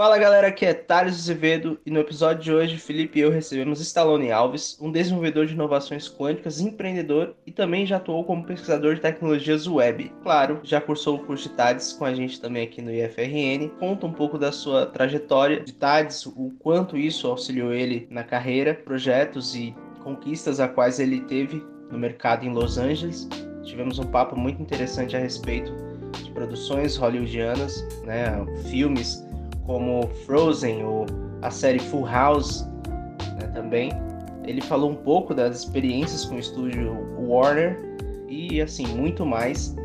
[0.00, 3.82] Fala galera, aqui é Thales Azevedo e no episódio de hoje, Felipe e eu recebemos
[3.82, 9.02] Stallone Alves, um desenvolvedor de inovações quânticas, empreendedor e também já atuou como pesquisador de
[9.02, 10.10] tecnologias web.
[10.22, 13.68] Claro, já cursou o curso de TADES com a gente também aqui no IFRN.
[13.78, 18.72] Conta um pouco da sua trajetória de TADES, o quanto isso auxiliou ele na carreira,
[18.72, 23.28] projetos e conquistas a quais ele teve no mercado em Los Angeles.
[23.62, 25.70] Tivemos um papo muito interessante a respeito
[26.24, 28.32] de produções hollywoodianas, né,
[28.70, 29.28] filmes
[29.70, 31.06] como Frozen ou
[31.42, 32.66] a série Full House
[33.38, 33.92] né, também.
[34.44, 37.78] Ele falou um pouco das experiências com o estúdio Warner
[38.28, 39.76] e assim muito mais.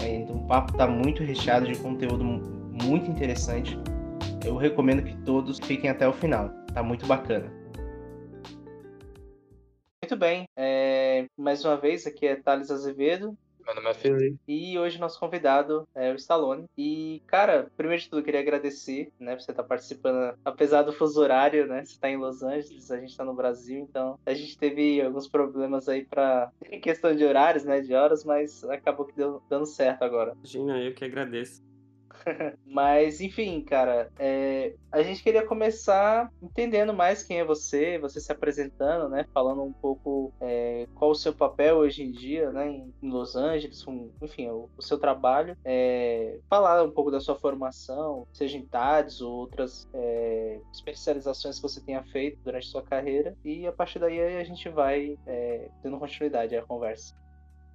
[0.00, 3.76] É, então o papo está muito recheado de conteúdo muito interessante.
[4.46, 6.48] Eu recomendo que todos fiquem até o final.
[6.72, 7.52] Tá muito bacana.
[10.04, 10.44] Muito bem.
[10.56, 13.36] É, mais uma vez, aqui é Thales Azevedo.
[13.64, 14.38] Meu nome é Felipe.
[14.46, 16.64] E hoje nosso convidado é o Stallone.
[16.76, 20.92] E, cara, primeiro de tudo, eu queria agradecer, né, por você estar participando, apesar do
[20.92, 21.84] fuso horário, né?
[21.84, 25.28] Você está em Los Angeles, a gente está no Brasil, então a gente teve alguns
[25.28, 29.66] problemas aí para em questão de horários, né, de horas, mas acabou que deu dando
[29.66, 30.32] certo agora.
[30.36, 31.71] Imagina, eu que agradeço.
[32.66, 38.30] Mas, enfim, cara, é, a gente queria começar entendendo mais quem é você, você se
[38.32, 39.26] apresentando, né?
[39.32, 42.68] Falando um pouco é, qual o seu papel hoje em dia, né?
[43.02, 45.56] Em Los Angeles, um, enfim, o, o, seu trabalho.
[45.64, 51.62] É, falar um pouco da sua formação, seja em TADS ou outras é, especializações que
[51.62, 53.36] você tenha feito durante sua carreira.
[53.44, 57.14] E a partir daí a gente vai é, tendo continuidade à conversa.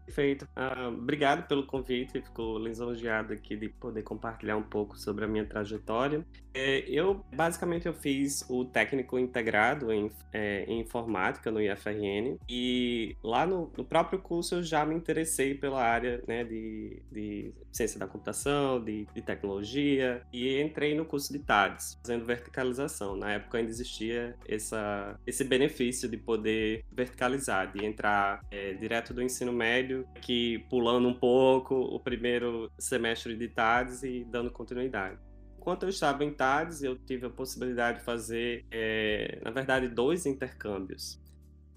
[0.08, 0.48] Perfeito.
[0.56, 5.46] Uh, obrigado pelo convite, fico lisonjeado aqui de poder compartilhar um pouco sobre a minha
[5.46, 6.26] trajetória.
[6.54, 13.16] É, eu, basicamente, eu fiz o técnico integrado em, é, em informática no IFRN e
[13.22, 18.00] lá no, no, próprio curso eu já me interessei pela área né, de, de ciência
[18.00, 23.16] da computação, de, de, tecnologia e entrei no curso de TADES, fazendo verticalização.
[23.16, 29.22] Na época ainda existia essa, esse benefício de poder verticalizar, de entrar é, direto do
[29.22, 35.18] ensino médio que pulando um pouco o primeiro semestre de TADES e dando continuidade.
[35.58, 40.26] Enquanto eu estava em TADES, eu tive a possibilidade de fazer, é, na verdade, dois
[40.26, 41.20] intercâmbios.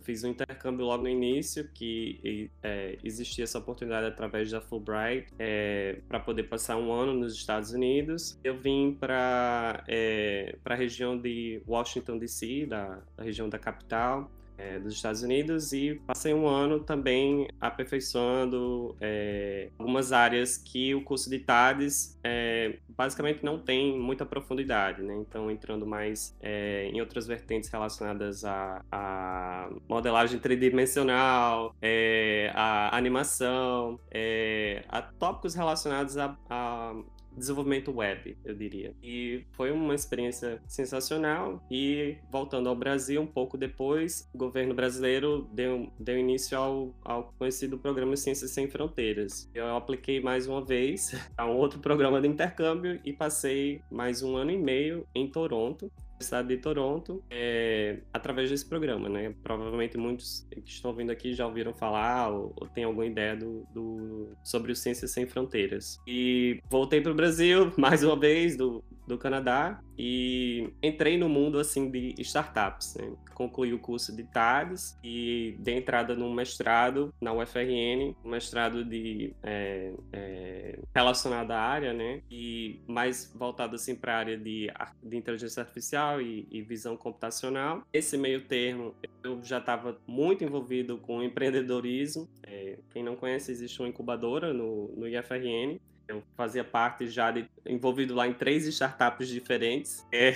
[0.03, 6.01] Fiz um intercâmbio logo no início, que é, existia essa oportunidade através da Fulbright é,
[6.09, 8.39] para poder passar um ano nos Estados Unidos.
[8.43, 14.31] Eu vim para é, a região de Washington, D.C., da, da região da capital,
[14.61, 21.03] é, dos Estados Unidos e passei um ano também aperfeiçoando é, algumas áreas que o
[21.03, 25.17] curso de TADES é, basicamente não tem muita profundidade, né?
[25.17, 34.85] Então, entrando mais é, em outras vertentes relacionadas à, modelagem tridimensional, é, à animação, é,
[34.89, 36.95] a tópicos relacionados a, a
[37.37, 38.95] desenvolvimento web, eu diria.
[39.03, 41.65] E foi uma experiência sensacional.
[41.71, 47.33] E voltando ao Brasil, um pouco depois, o governo brasileiro deu, deu início ao, ao
[47.39, 49.51] conhecido programa Ciências Sem Fronteiras.
[49.55, 54.37] Eu apliquei mais uma vez a um outro programa de intercâmbio e passei mais um
[54.37, 59.35] ano e meio em Toronto Universidade de Toronto é, através desse programa, né?
[59.43, 63.67] Provavelmente muitos que estão vindo aqui já ouviram falar ou, ou têm alguma ideia do,
[63.73, 65.99] do, sobre o Ciências Sem Fronteiras.
[66.07, 71.59] E voltei para o Brasil mais uma vez do, do Canadá e entrei no mundo
[71.59, 72.95] assim de startups.
[72.97, 73.13] Né?
[73.35, 79.35] Concluí o curso de TADES e dei entrada num mestrado na UFRN, um mestrado de
[79.43, 82.23] é, é, relacionado à área, né?
[82.31, 84.71] E mais voltado assim para a área de,
[85.03, 87.83] de inteligência artificial e, e visão computacional.
[87.93, 92.29] Esse meio termo eu já estava muito envolvido com empreendedorismo.
[92.43, 95.79] É, quem não conhece, existe uma incubadora no, no IFRN
[96.11, 100.33] eu fazia parte já de envolvido lá em três startups diferentes, é,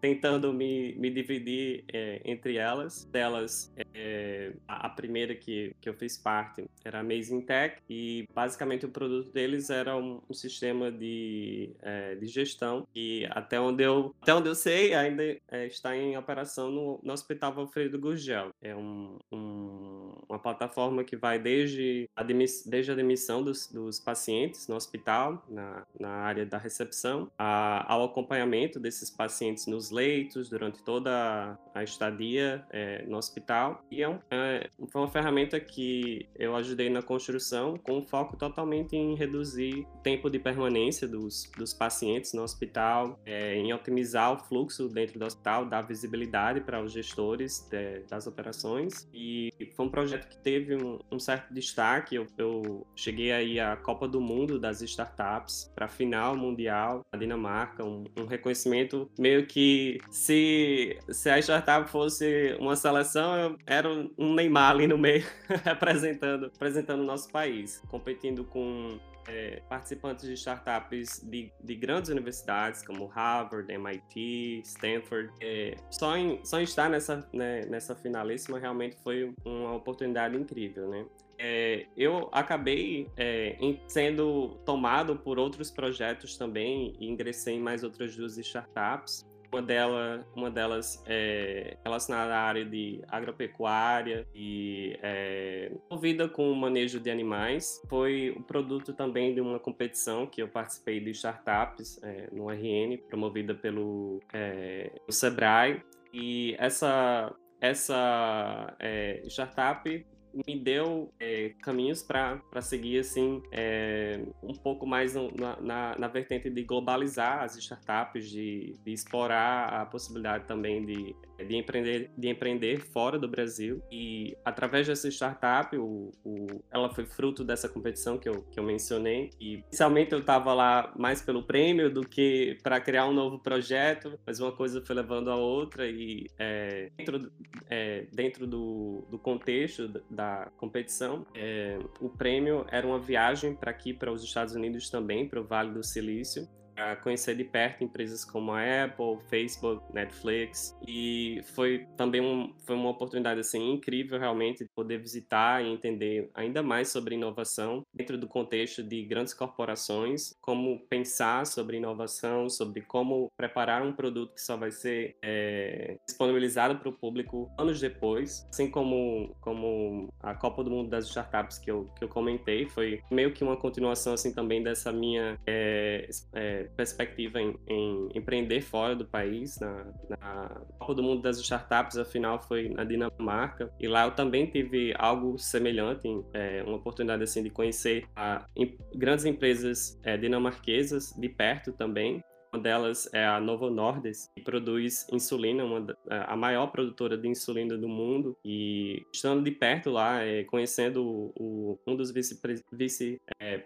[0.00, 3.04] tentando me, me dividir é, entre elas.
[3.04, 8.84] Delas, é, a, primeira que, que eu fiz parte era a Amazing Tech e basicamente
[8.84, 14.14] o produto deles era um, um sistema de, é, de gestão e até onde eu
[14.20, 18.50] até onde eu sei ainda é, está em operação no, no Hospital Alfredo Gurgel.
[18.60, 24.68] É um, um, uma plataforma que vai desde a, desde a admissão dos, dos pacientes
[24.68, 30.50] no hospital hospital, na, na área da recepção, a, ao acompanhamento desses pacientes nos leitos
[30.50, 33.82] durante toda a estadia é, no hospital.
[33.90, 38.96] E é, um, é, foi uma ferramenta que eu ajudei na construção com foco totalmente
[38.96, 44.38] em reduzir o tempo de permanência dos, dos pacientes no hospital, é, em otimizar o
[44.38, 49.08] fluxo dentro do hospital, dar visibilidade para os gestores de, das operações.
[49.14, 52.16] E foi um projeto que teve um, um certo destaque.
[52.16, 57.18] Eu, eu cheguei aí à Copa do Mundo das startups para a final mundial da
[57.18, 64.34] Dinamarca, um, um, reconhecimento meio que se, se a startup fosse uma seleção, era um
[64.34, 65.24] Neymar ali no meio
[65.64, 68.98] representando, representando o nosso país, competindo com
[69.28, 75.30] é, participantes de startups de, de, grandes universidades como Harvard, MIT, Stanford.
[75.40, 80.88] É, só, em, só em estar nessa, né, nessa finalíssima realmente foi uma oportunidade incrível,
[80.88, 81.04] né?
[81.38, 83.56] É, eu acabei é,
[83.86, 89.24] sendo tomado por outros projetos também e ingressei em mais outras duas startups.
[89.50, 96.56] Uma, dela, uma delas é relacionada à área de agropecuária e é, envolvida com o
[96.56, 97.80] manejo de animais.
[97.88, 102.98] Foi o produto também de uma competição que eu participei de startups é, no RN,
[103.08, 105.82] promovida pelo é, Sebrae.
[106.12, 110.06] E essa, essa é, startup
[110.46, 116.50] me deu é, caminhos para seguir assim é, um pouco mais na, na, na, vertente
[116.50, 122.80] de globalizar as startups, de, de explorar a possibilidade também de de empreender, de empreender
[122.80, 123.82] fora do Brasil.
[123.90, 128.64] E através dessa startup, o, o, ela foi fruto dessa competição que eu, que eu
[128.64, 129.30] mencionei.
[129.40, 134.18] E inicialmente eu estava lá mais pelo prêmio do que para criar um novo projeto,
[134.26, 135.88] mas uma coisa foi levando a outra.
[135.88, 137.32] E é, dentro,
[137.68, 143.92] é, dentro do, do contexto da competição, é, o prêmio era uma viagem para aqui,
[143.92, 148.24] para os Estados Unidos também, para o Vale do Silício a conhecer de perto empresas
[148.24, 150.76] como a Apple, Facebook, Netflix.
[150.86, 156.30] E foi também um, foi uma oportunidade assim incrível realmente de poder visitar e entender
[156.34, 162.82] ainda mais sobre inovação dentro do contexto de grandes corporações, como pensar sobre inovação, sobre
[162.82, 168.46] como preparar um produto que só vai ser é, disponibilizado para o público anos depois,
[168.52, 173.02] assim como como a Copa do Mundo das Startups que eu que eu comentei foi
[173.10, 178.94] meio que uma continuação assim também dessa minha é, é, perspectiva em, em, empreender fora
[178.94, 179.58] do país.
[179.60, 183.72] Na, na Copa do Mundo das Startups, afinal, foi na Dinamarca.
[183.78, 188.76] E lá eu também tive algo semelhante, é, uma oportunidade assim de conhecer a, em,
[188.94, 192.22] grandes empresas é, dinamarquesas de perto também.
[192.52, 197.76] Uma delas é a Novo Nordisk, que produz insulina, uma, a maior produtora de insulina
[197.76, 198.36] do mundo.
[198.44, 203.58] E estando de perto lá, é, conhecendo o, um dos vice-presidentes vice, é,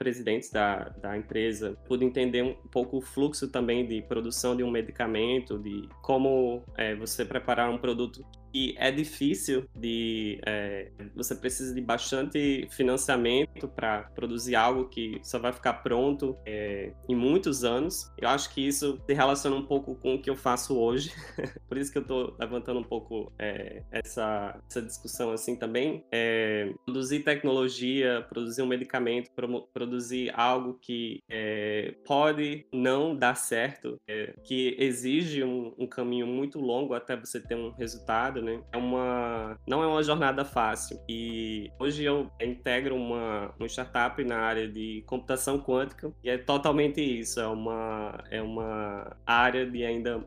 [0.52, 5.58] da, da empresa, pude entender um pouco o fluxo também de produção de um medicamento,
[5.58, 8.24] de como é, você preparar um produto
[8.54, 15.38] e é difícil de é, você precisa de bastante financiamento para produzir algo que só
[15.38, 18.12] vai ficar pronto é, em muitos anos.
[18.18, 21.12] Eu acho que isso se relaciona um pouco com o que eu faço hoje,
[21.68, 26.04] por isso que eu estou levantando um pouco é, essa, essa discussão assim também.
[26.12, 29.30] É, produzir tecnologia, produzir um medicamento,
[29.72, 36.58] produzir algo que é, pode não dar certo, é, que exige um, um caminho muito
[36.58, 38.62] longo até você ter um resultado né?
[38.72, 41.00] É uma, não é uma jornada fácil.
[41.08, 47.00] E hoje eu integro uma, uma startup na área de computação quântica e é totalmente
[47.00, 47.40] isso.
[47.40, 50.24] É uma, é uma área de ainda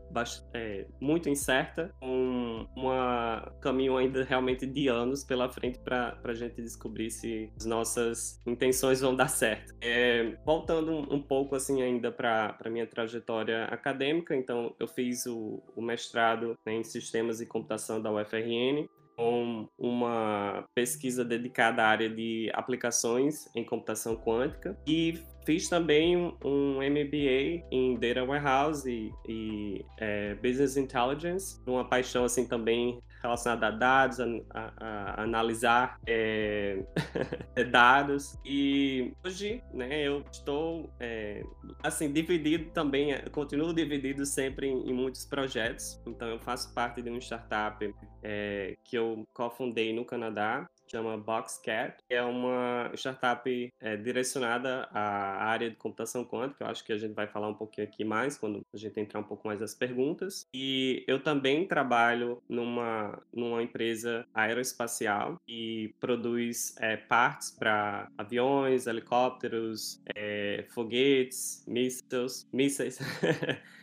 [0.54, 2.86] é, muito incerta, com um
[3.60, 9.00] caminho ainda realmente de anos pela frente para a gente descobrir se as nossas intenções
[9.00, 9.74] vão dar certo.
[9.80, 15.82] É, voltando um, pouco assim ainda para minha trajetória acadêmica, então eu fiz o, o
[15.82, 22.50] mestrado né, em sistemas e computação da UFRN, com uma pesquisa dedicada à área de
[22.52, 30.34] aplicações em computação quântica e fiz também um MBA em Data Warehouse e, e é,
[30.34, 36.84] Business Intelligence, uma paixão assim também relacionada a dados, a, a, a analisar é,
[37.70, 38.38] dados.
[38.44, 41.42] E hoje, né, eu estou é,
[41.82, 46.00] assim dividido também, continuo dividido sempre em, em, muitos projetos.
[46.06, 51.96] Então, eu faço parte de uma startup é, que eu cofundei no Canadá, chama Boxcat,
[52.08, 56.64] que é uma startup é, direcionada à área de computação quântica.
[56.64, 59.20] Eu acho que a gente vai falar um pouquinho aqui mais quando a gente entrar
[59.20, 60.46] um pouco mais nas perguntas.
[60.54, 70.00] E eu também trabalho numa, numa empresa aeroespacial que produz é, partes para aviões, helicópteros,
[70.14, 72.98] é, foguetes, mísseis, mísseis.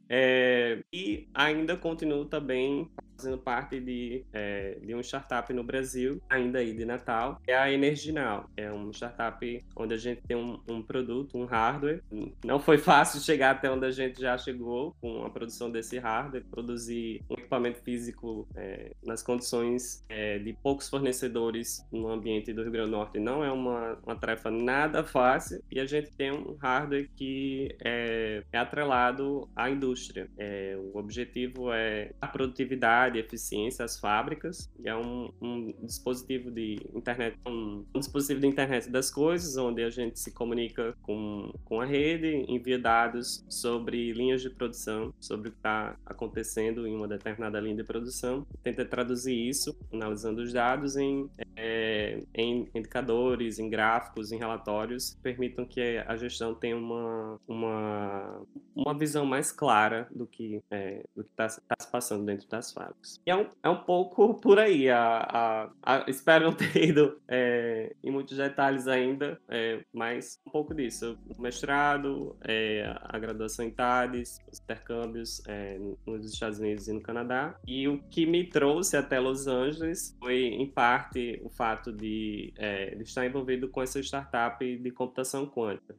[0.93, 6.73] E ainda continuo também fazendo parte de, é, de uma startup no Brasil, ainda aí
[6.73, 8.49] de Natal, é a Energinal.
[8.55, 12.01] É uma startup onde a gente tem um, um, produto, um hardware.
[12.43, 16.43] Não foi fácil chegar até onde a gente já chegou com a produção desse hardware,
[16.49, 22.71] produzir um equipamento físico é, nas condições é, de poucos fornecedores no ambiente do Rio
[22.71, 26.55] Grande do Norte não é uma, uma tarefa nada fácil e a gente tem um
[26.59, 30.29] hardware que é, é atrelado à indústria.
[30.37, 34.69] É, o objetivo é a produtividade, eficiência às fábricas.
[34.79, 39.83] E é um, um dispositivo de internet, um, um, dispositivo de internet das coisas, onde
[39.83, 45.49] a gente se comunica com, com a rede, envia dados sobre linhas de produção, sobre
[45.49, 50.51] o que está acontecendo em uma determinada linha de produção, tenta traduzir isso, analisando os
[50.53, 56.77] dados em, é, em indicadores, em gráficos, em relatórios, que permitam que a gestão tenha
[56.77, 58.41] uma, uma,
[58.75, 62.92] uma visão mais clara do que é, está tá se passando dentro das fábricas.
[63.25, 64.89] E é um, é um pouco por aí.
[64.89, 70.51] A, a, a espero não ter ido é, em muitos detalhes ainda, é, mas um
[70.51, 71.17] pouco disso.
[71.37, 77.01] O mestrado, é, a graduação em TADES, os intercâmbios é, nos Estados Unidos e no
[77.01, 77.57] Canadá.
[77.65, 82.95] E o que me trouxe até Los Angeles foi, em parte, o fato de, é,
[82.95, 85.95] de estar envolvido com essa startup de computação quântica.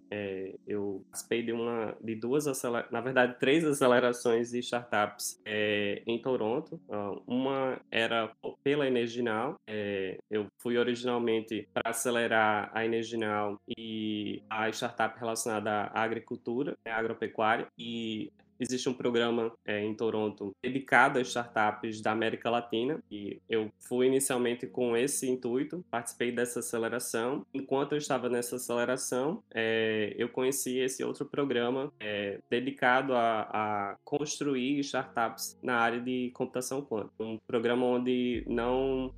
[0.67, 2.47] eu participei de, uma, de duas,
[2.91, 6.81] na verdade, três acelerações de startups é, em Toronto.
[7.27, 9.57] Uma era pela Energinal.
[9.67, 16.97] É, eu fui originalmente para acelerar a Energinal e a startup relacionada à agricultura, à
[16.97, 17.67] agropecuária.
[17.79, 23.71] E existe um programa é, em Toronto dedicado a startups da América Latina e eu
[23.81, 27.45] fui inicialmente com esse intuito, participei dessa aceleração.
[27.53, 33.97] Enquanto eu estava nessa aceleração, é, eu conheci esse outro programa é, dedicado a, a,
[34.05, 37.23] construir startups na área de computação quântica.
[37.23, 39.13] Um programa onde não,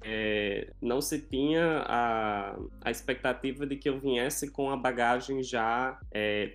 [0.80, 5.98] não se tinha a, a expectativa de que eu viesse com a bagagem já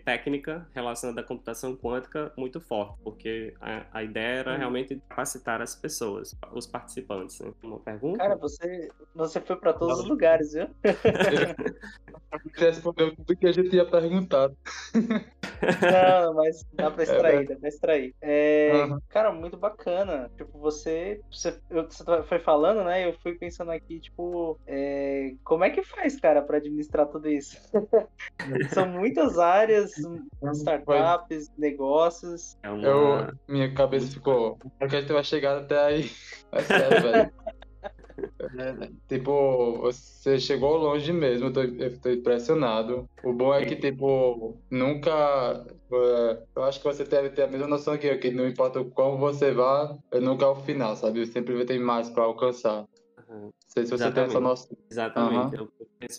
[0.05, 2.71] técnica relacionada à computação quântica muito forte,
[3.03, 4.57] porque a, a ideia era uhum.
[4.57, 7.39] realmente capacitar as pessoas, os participantes.
[7.39, 7.51] Né?
[7.63, 8.17] Uma pergunta?
[8.17, 10.03] Cara, você, você foi para todos Não.
[10.03, 10.67] os lugares, viu?
[12.43, 14.51] Você respondeu tudo que a gente ia perguntar.
[14.93, 18.15] Não, mas dá pra é, extrair, é, dá pra extrair.
[18.21, 18.99] É, uhum.
[19.09, 20.31] Cara, muito bacana.
[20.37, 23.05] Tipo, você, você, eu, você foi falando, né?
[23.05, 27.57] Eu fui pensando aqui, tipo, é, como é que faz, cara, pra administrar tudo isso?
[28.73, 29.93] São muitas áreas,
[30.53, 32.57] startups, negócios.
[32.63, 32.87] É uma...
[32.87, 34.57] eu, minha cabeça ficou.
[34.79, 36.11] Porque a gente vai chegar até aí.
[36.53, 37.31] É sério, velho.
[38.59, 43.09] É, tipo, você chegou longe mesmo, eu tô, eu tô, impressionado.
[43.23, 45.65] O bom é que, tipo, nunca.
[45.91, 48.83] É, eu acho que você deve ter a mesma noção que eu, que não importa
[48.83, 51.25] como você vá, nunca é o final, sabe?
[51.25, 52.85] Sempre vai ter mais para alcançar.
[53.29, 53.43] Uhum.
[53.43, 54.15] Não sei se você Exatamente.
[54.15, 54.77] tem essa noção.
[54.89, 55.61] Exatamente.
[55.61, 55.69] Uhum.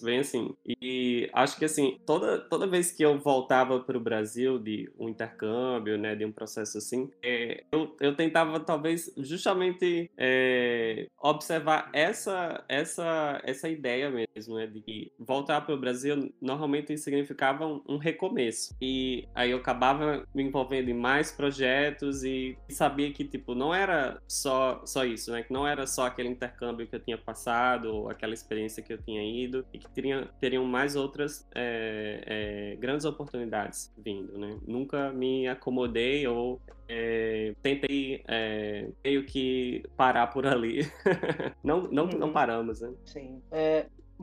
[0.03, 0.55] Bem assim.
[0.67, 5.09] E acho que assim, toda, toda vez que eu voltava para o Brasil de um
[5.09, 12.65] intercâmbio, né, de um processo assim, é, eu, eu tentava talvez justamente é, observar essa,
[12.69, 17.97] essa, essa ideia mesmo, né, de que voltar para o Brasil normalmente significava um, um,
[17.97, 18.75] recomeço.
[18.81, 24.21] E aí eu acabava me envolvendo em mais projetos e sabia que tipo não era
[24.27, 28.11] só só isso, né, que não era só aquele intercâmbio que eu tinha passado, ou
[28.11, 33.05] aquela experiência que eu tinha ido, e que teriam, teriam mais outras é, é, grandes
[33.07, 34.59] oportunidades vindo, né?
[34.67, 40.81] Nunca me acomodei ou é, tentei é, meio que parar por ali.
[41.65, 42.19] não, não, uhum.
[42.19, 42.93] não paramos, né?
[43.05, 43.41] Sim.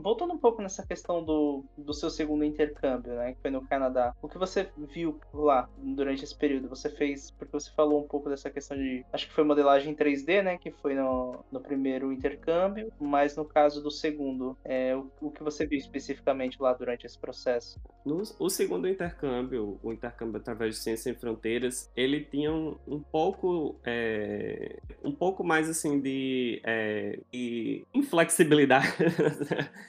[0.02, 4.16] Voltando um pouco nessa questão do, do seu segundo intercâmbio, né, que foi no Canadá,
[4.22, 6.70] o que você viu lá durante esse período?
[6.70, 10.42] Você fez, porque você falou um pouco dessa questão de, acho que foi modelagem 3D,
[10.42, 15.32] né, que foi no, no primeiro intercâmbio, mas no caso do segundo, é, o, o
[15.32, 17.80] que você viu especificamente lá durante esse processo?
[18.06, 23.00] No, o segundo intercâmbio, o intercâmbio através de Ciência Sem Fronteiras, ele tinha um, um
[23.00, 28.94] pouco, é, um pouco mais assim de, é, de inflexibilidade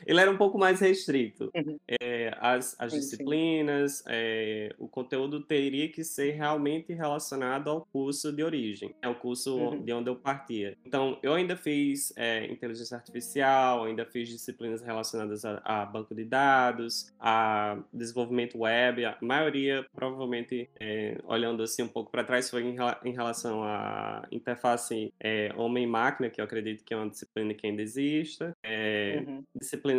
[0.11, 1.49] ele era um pouco mais restrito.
[1.55, 1.79] Uhum.
[2.01, 8.31] É, as, as sim, disciplinas, é, o conteúdo teria que ser realmente relacionado ao curso
[8.31, 9.81] de origem, é o curso uhum.
[9.81, 10.77] de onde eu partia.
[10.85, 16.25] Então, eu ainda fiz é, inteligência artificial, ainda fiz disciplinas relacionadas a, a, banco de
[16.25, 22.63] dados, a desenvolvimento web, a maioria, provavelmente, é, olhando assim um pouco para trás, foi
[22.63, 22.75] em,
[23.05, 27.81] em, relação à interface é, homem-máquina, que eu acredito que é uma disciplina que ainda
[27.81, 28.53] exista.
[28.61, 29.43] É, uhum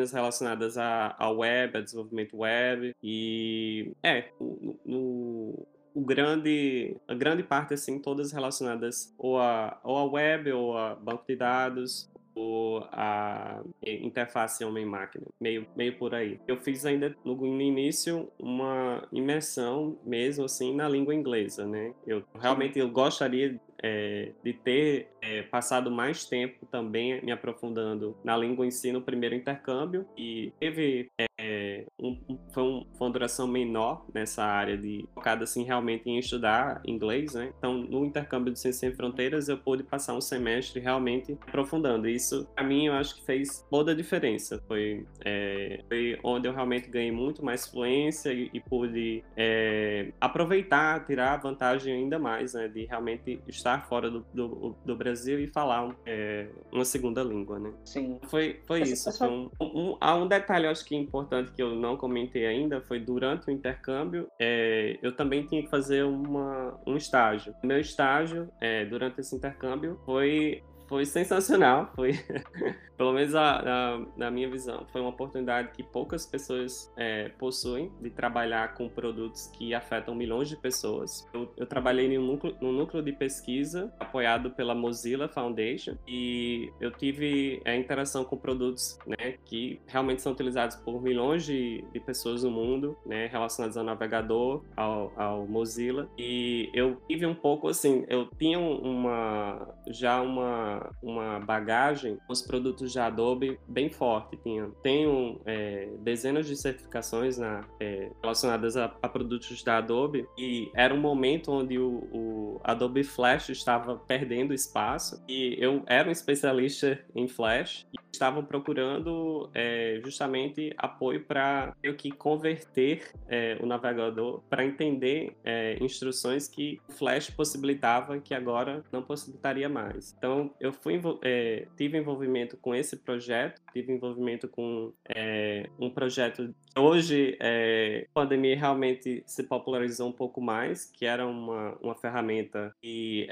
[0.03, 2.95] disciplinas relacionadas à, à web, a desenvolvimento web.
[3.03, 9.99] E é, no, no o grande, a grande parte, assim, todas relacionadas ou a, ou
[9.99, 16.41] a web, ou a banco de dados, ou a interface homem-máquina, meio, meio por aí.
[16.49, 21.93] Eu fiz ainda no, no, início uma imersão mesmo assim na língua inglesa, né?
[22.07, 28.37] Eu realmente eu gostaria é, de ter é, passado mais tempo também me aprofundando na
[28.37, 32.19] língua em si no primeiro intercâmbio e teve é, um,
[32.53, 37.35] foi, um, foi, uma duração menor nessa área de focada assim realmente em estudar inglês,
[37.35, 37.53] né?
[37.59, 42.09] Então no intercâmbio do Ciência Sem Fronteiras eu pude passar um semestre realmente aprofundando.
[42.09, 44.63] Isso para mim eu acho que fez toda a diferença.
[44.67, 51.05] Foi, é, foi onde eu realmente ganhei muito mais fluência e, e pude é, aproveitar,
[51.07, 52.69] tirar vantagem ainda mais, né?
[52.69, 57.59] De realmente estar estar fora do, do, do Brasil e falar é, uma segunda língua,
[57.59, 57.73] né?
[57.85, 58.19] Sim.
[58.29, 59.11] Foi, foi isso.
[59.17, 63.01] Foi um, um, há um detalhe, acho que importante que eu não comentei ainda, foi
[63.01, 67.55] durante o intercâmbio, é, eu também tinha que fazer uma, um estágio.
[67.63, 72.13] Meu estágio, é, durante esse intercâmbio, foi foi sensacional, foi
[73.03, 77.91] pelo menos a, a, na minha visão, foi uma oportunidade que poucas pessoas é, possuem
[78.01, 81.29] de trabalhar com produtos que afetam milhões de pessoas.
[81.35, 87.61] Eu, eu trabalhei num núcleo, núcleo de pesquisa apoiado pela Mozilla Foundation e eu tive
[87.65, 92.53] a interação com produtos né, que realmente são utilizados por milhões de, de pessoas no
[92.53, 96.09] mundo, né, relacionados ao navegador, ao, ao Mozilla.
[96.17, 102.41] E eu tive um pouco assim, eu tinha uma já uma, uma bagagem com os
[102.41, 104.37] produtos de Adobe bem forte.
[104.37, 110.71] Tinha, tenho é, dezenas de certificações na, é, relacionadas a, a, produtos da Adobe e
[110.75, 116.13] era um momento onde o, o, Adobe Flash estava perdendo espaço e eu era um
[116.13, 123.67] especialista em Flash e estavam procurando é, justamente apoio para eu que converter é, o
[123.67, 130.15] navegador para entender é, instruções que o Flash possibilitava que agora não possibilitaria mais.
[130.17, 136.55] Então eu fui é, tive envolvimento com esse projeto, tive envolvimento com é, um projeto
[136.67, 141.95] que hoje é, a pandemia realmente se popularizou um pouco mais, que era uma, uma
[141.95, 143.29] ferramenta de,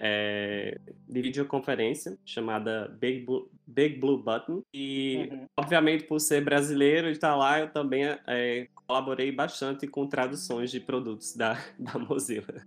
[1.08, 4.62] de videoconferência chamada Big Blue, Big Blue Button.
[4.72, 5.46] E, uhum.
[5.56, 10.80] obviamente, por ser brasileiro e estar lá, eu também é, colaborei bastante com traduções de
[10.80, 12.66] produtos da, da Mozilla.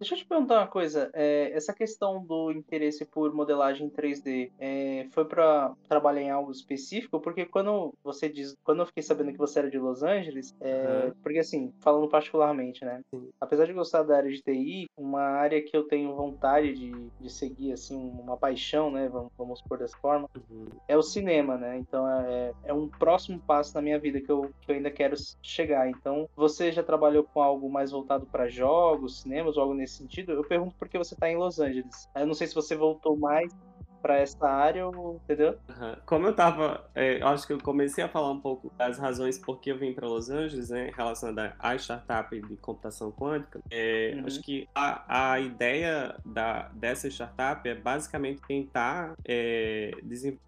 [0.00, 1.10] Deixa eu te perguntar uma coisa.
[1.12, 7.20] É, essa questão do interesse por modelagem 3D é, foi para trabalhar em algo específico?
[7.20, 11.04] Porque quando você diz, quando eu fiquei sabendo que você era de Los Angeles, é,
[11.04, 11.12] uhum.
[11.22, 13.02] porque assim, falando particularmente, né?
[13.10, 13.28] Sim.
[13.38, 17.30] Apesar de gostar da área de TI, uma área que eu tenho vontade de, de
[17.30, 19.06] seguir, assim, uma paixão, né?
[19.06, 20.68] Vamos, vamos por dessa forma, uhum.
[20.88, 21.76] é o cinema, né?
[21.76, 25.14] Então é, é um próximo passo na minha vida que eu, que eu ainda quero
[25.42, 25.90] chegar.
[25.90, 29.96] Então, você já trabalhou com algo mais voltado para jogos, cinemas ou algo nesse nesse
[29.96, 32.08] sentido, eu pergunto por que você está em Los Angeles.
[32.14, 33.52] Eu não sei se você voltou mais
[34.00, 34.84] para essa área,
[35.24, 35.58] entendeu?
[35.68, 35.96] Uhum.
[36.06, 39.60] Como eu tava, é, acho que eu comecei a falar um pouco das razões por
[39.60, 43.60] que eu vim para Los Angeles, né, relacionada à startup de computação quântica.
[43.70, 44.26] É, uhum.
[44.26, 49.92] Acho que a, a ideia da, dessa startup é basicamente tentar é,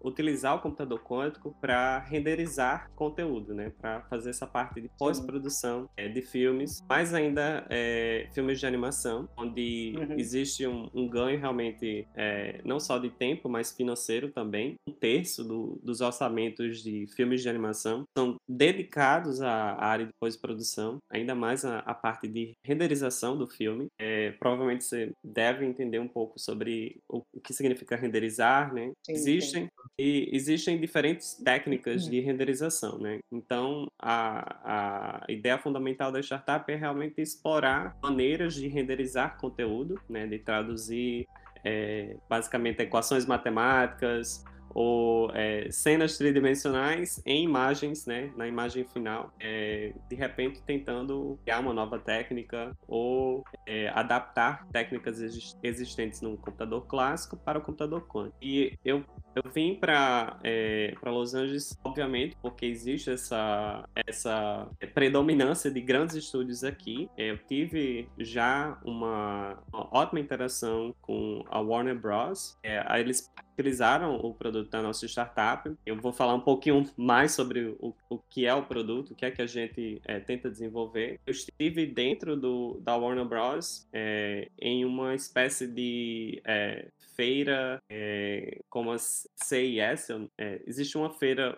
[0.03, 6.07] utilizar o computador quântico para renderizar conteúdo, né, para fazer essa parte de pós-produção é,
[6.07, 10.15] de filmes, mais ainda é, filmes de animação, onde uhum.
[10.17, 14.75] existe um, um ganho realmente é, não só de tempo tempo, mas financeiro também.
[14.87, 20.97] Um terço do, dos orçamentos de filmes de animação são dedicados à área de pós-produção,
[21.09, 23.87] ainda mais a, a, parte de renderização do filme.
[23.99, 28.91] É, provavelmente você deve entender um pouco sobre o, o que significa renderizar, né?
[29.05, 29.69] Sim, existem sim.
[29.99, 33.19] e existem diferentes técnicas de renderização, né?
[33.31, 40.25] Então a, a ideia fundamental da startup é realmente explorar maneiras de renderizar conteúdo, né?
[40.27, 41.27] De traduzir
[41.63, 49.93] é, basicamente equações matemáticas ou é, cenas tridimensionais em imagens, né, na imagem final, é,
[50.09, 55.19] de repente tentando criar uma nova técnica ou é, adaptar técnicas
[55.61, 58.37] existentes no computador clássico para o computador quântico.
[58.41, 59.03] E eu
[59.35, 66.63] eu vim para é, Los Angeles, obviamente, porque existe essa, essa predominância de grandes estúdios
[66.63, 67.09] aqui.
[67.17, 72.57] É, eu tive já uma, uma ótima interação com a Warner Bros.
[72.61, 75.71] É, eles utilizaram o produto da nossa startup.
[75.85, 79.25] Eu vou falar um pouquinho mais sobre o, o que é o produto, o que
[79.25, 81.19] é que a gente é, tenta desenvolver.
[81.25, 83.87] Eu estive dentro do, da Warner Bros.
[83.93, 87.81] É, em uma espécie de é, feira
[88.69, 90.07] como a CES.
[90.37, 91.57] É, existe uma feira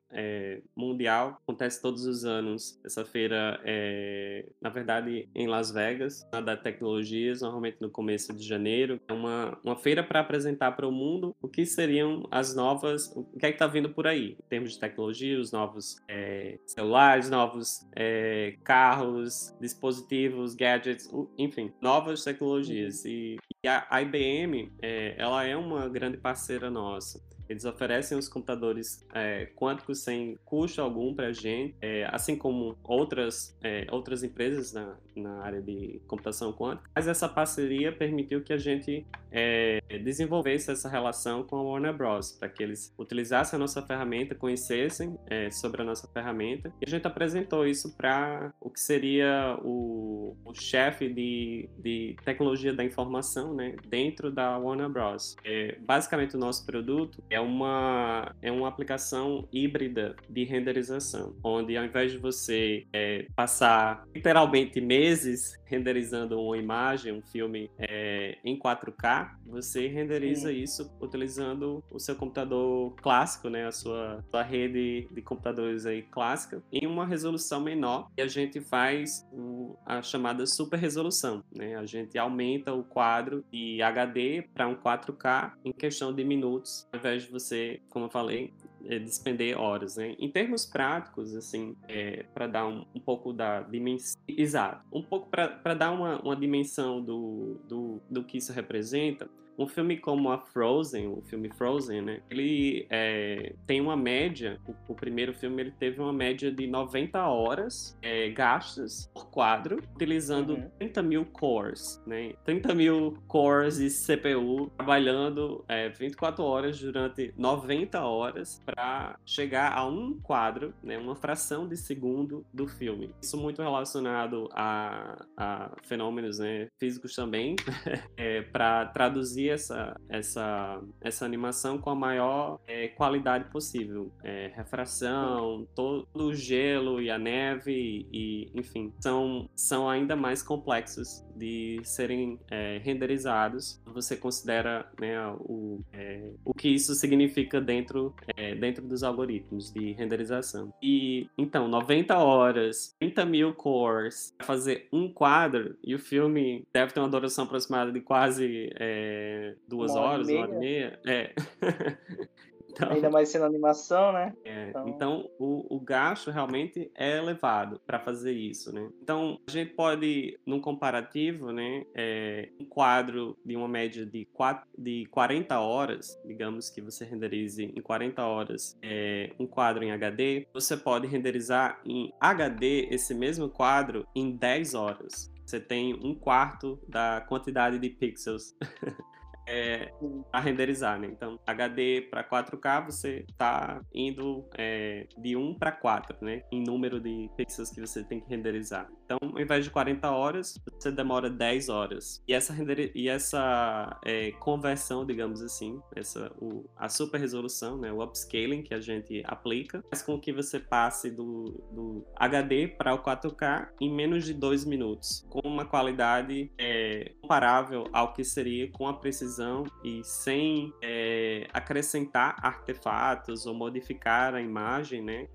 [0.76, 2.80] mundial, acontece todos os anos.
[2.84, 8.46] Essa feira é, na verdade, em Las Vegas, na da Tecnologias, normalmente no começo de
[8.46, 9.00] janeiro.
[9.08, 13.24] É uma, uma feira para apresentar para o mundo o que seriam as novas, o
[13.38, 17.30] que é que está vindo por aí, em termos de tecnologia, os novos é, celulares,
[17.30, 23.06] novos é, carros, dispositivos, gadgets, enfim, novas tecnologias.
[23.06, 27.22] E, e a IBM, é, ela é uma grande parceira nossa.
[27.48, 32.78] Eles oferecem os computadores é, quânticos sem custo algum para a gente, é, assim como
[32.84, 36.90] outras, é, outras empresas na, na área de computação quântica.
[36.96, 42.32] Mas essa parceria permitiu que a gente é, desenvolvesse essa relação com a Warner Bros.
[42.32, 46.74] para que eles utilizassem a nossa ferramenta, conhecessem é, sobre a nossa ferramenta.
[46.82, 52.74] E a gente apresentou isso para o que seria o, o chefe de, de tecnologia
[52.74, 55.36] da informação né, dentro da Warner Bros.
[55.44, 61.84] É, basicamente, o nosso produto é uma, é uma aplicação híbrida de renderização, onde ao
[61.84, 69.32] invés de você é, passar literalmente meses renderizando uma imagem, um filme é, em 4K,
[69.46, 70.62] você renderiza Sim.
[70.62, 76.64] isso utilizando o seu computador clássico, né, a sua, sua rede de computadores aí clássica,
[76.72, 78.08] em uma resolução menor.
[78.18, 81.76] E a gente faz o, a chamada super resolução, né?
[81.76, 87.00] A gente aumenta o quadro de HD para um 4K em questão de minutos, ao
[87.00, 88.54] invés de você, como eu falei,
[88.86, 90.16] é, despender horas, né?
[90.20, 95.30] Em termos práticos, assim, é, para dar um, um, pouco da dimensão, exato, um pouco
[95.30, 100.38] para dar uma, uma dimensão do, do, do que isso representa, um filme como a
[100.38, 102.22] Frozen, o filme Frozen, né?
[102.30, 107.26] Ele é, tem uma média, o, o, primeiro filme ele teve uma média de 90
[107.26, 110.70] horas é, gastas por quadro, utilizando uhum.
[110.80, 112.34] 30 mil cores, né?
[112.44, 119.86] 30 mil cores de CPU, trabalhando é, 24 horas durante 90 horas para chegar a
[119.86, 120.98] um quadro, né?
[120.98, 123.14] Uma fração de segundo do filme.
[123.22, 127.56] Isso muito relacionado a, a fenômenos né, físicos também,
[128.18, 134.12] é, para traduzir essa, essa, essa animação com a maior é, qualidade possível.
[134.24, 141.24] É, refração, todo o gelo e a neve, e, enfim, são, são ainda mais complexos
[141.36, 143.82] de serem é, renderizados.
[143.86, 149.92] Você considera né, o, é, o que isso significa dentro, é, dentro dos algoritmos de
[149.94, 150.74] renderização.
[150.82, 157.00] E então, 90 horas, 30 mil cores, fazer um quadro, e o filme deve ter
[157.00, 159.35] uma duração aproximada de quase é,
[159.68, 161.00] duas uma horas, hora uma hora e meia.
[161.06, 161.34] É.
[162.76, 164.34] Então, Ainda mais sendo animação, né?
[164.44, 168.90] É, então, então o, o, gasto realmente é elevado para fazer isso, né?
[169.02, 174.68] Então, a gente pode, num comparativo, né, é, um quadro de uma média de, quatro,
[174.78, 180.48] de 40 horas, digamos que você renderize em 40 horas é, um quadro em HD,
[180.54, 185.34] você pode renderizar em HD esse mesmo quadro em 10 horas.
[185.46, 188.56] Você tem um quarto da quantidade de pixels
[189.48, 189.92] é,
[190.32, 191.08] a renderizar, né?
[191.08, 196.42] Então, HD para 4K você está indo é, de 1 para 4, né?
[196.52, 198.90] Em número de pixels que você tem que renderizar.
[199.06, 202.24] Então, ao invés de 40 horas, você demora 10 horas.
[202.28, 202.92] E essa, render...
[202.96, 207.92] e essa é, conversão, digamos assim, essa, o, a super resolução, né?
[207.92, 212.96] o upscaling que a gente aplica, faz com que você passe do, do HD para
[212.96, 218.72] o 4K em menos de 2 minutos, com uma qualidade é, comparável ao que seria
[218.72, 225.28] com a precisão e sem é, acrescentar artefatos ou modificar a imagem, né?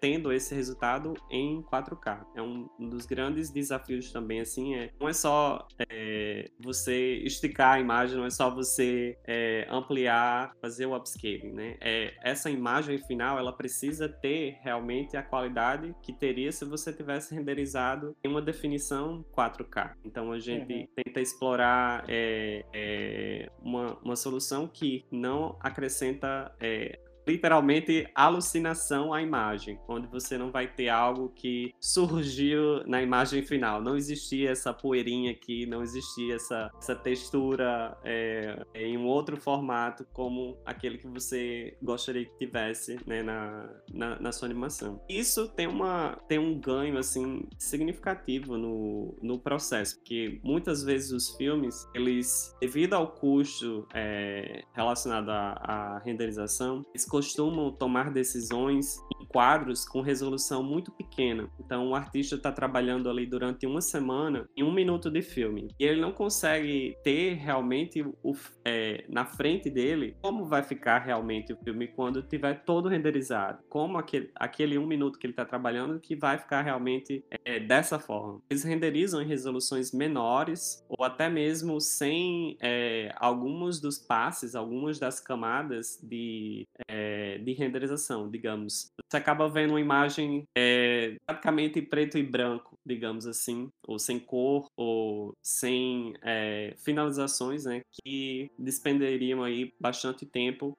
[0.00, 2.24] Tendo esse resultado em 4K.
[2.34, 7.74] É um dos grandes grandes desafios também, assim, é, não é só é, você esticar
[7.74, 11.76] a imagem, não é só você é, ampliar, fazer o upscaling, né?
[11.80, 17.34] É, essa imagem final, ela precisa ter realmente a qualidade que teria se você tivesse
[17.34, 19.94] renderizado em uma definição 4K.
[20.04, 20.88] Então a gente uhum.
[20.94, 29.78] tenta explorar é, é, uma, uma solução que não acrescenta é, literalmente alucinação à imagem,
[29.86, 33.82] onde você não vai ter algo que surgiu na imagem final.
[33.82, 40.06] Não existia essa poeirinha aqui, não existia essa, essa textura é, em um outro formato
[40.12, 45.00] como aquele que você gostaria que tivesse né, na, na, na, sua animação.
[45.08, 51.36] Isso tem, uma, tem um ganho assim significativo no, no processo, porque muitas vezes os
[51.36, 59.26] filmes, eles, devido ao custo é, relacionado à, à renderização, eles costumam tomar decisões em
[59.26, 61.50] quadros com resolução muito pequena.
[61.58, 65.84] Então, o artista está trabalhando ali durante uma semana em um minuto de filme e
[65.84, 71.56] ele não consegue ter realmente o, é, na frente dele como vai ficar realmente o
[71.56, 76.14] filme quando tiver todo renderizado, como aquele, aquele um minuto que ele está trabalhando que
[76.14, 78.40] vai ficar realmente é, dessa forma.
[78.48, 85.18] Eles renderizam em resoluções menores ou até mesmo sem é, alguns dos passes, algumas das
[85.18, 87.07] camadas de, é,
[87.38, 88.92] de renderização, digamos.
[89.08, 94.66] Você acaba vendo uma imagem é, praticamente preto e branco, digamos assim, ou sem cor,
[94.76, 100.76] ou sem é, finalizações, né, que despenderiam aí bastante tempo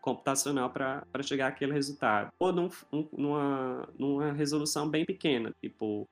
[0.00, 2.30] computacional para chegar àquele resultado.
[2.38, 6.08] Ou num, um, numa, numa resolução bem pequena, tipo,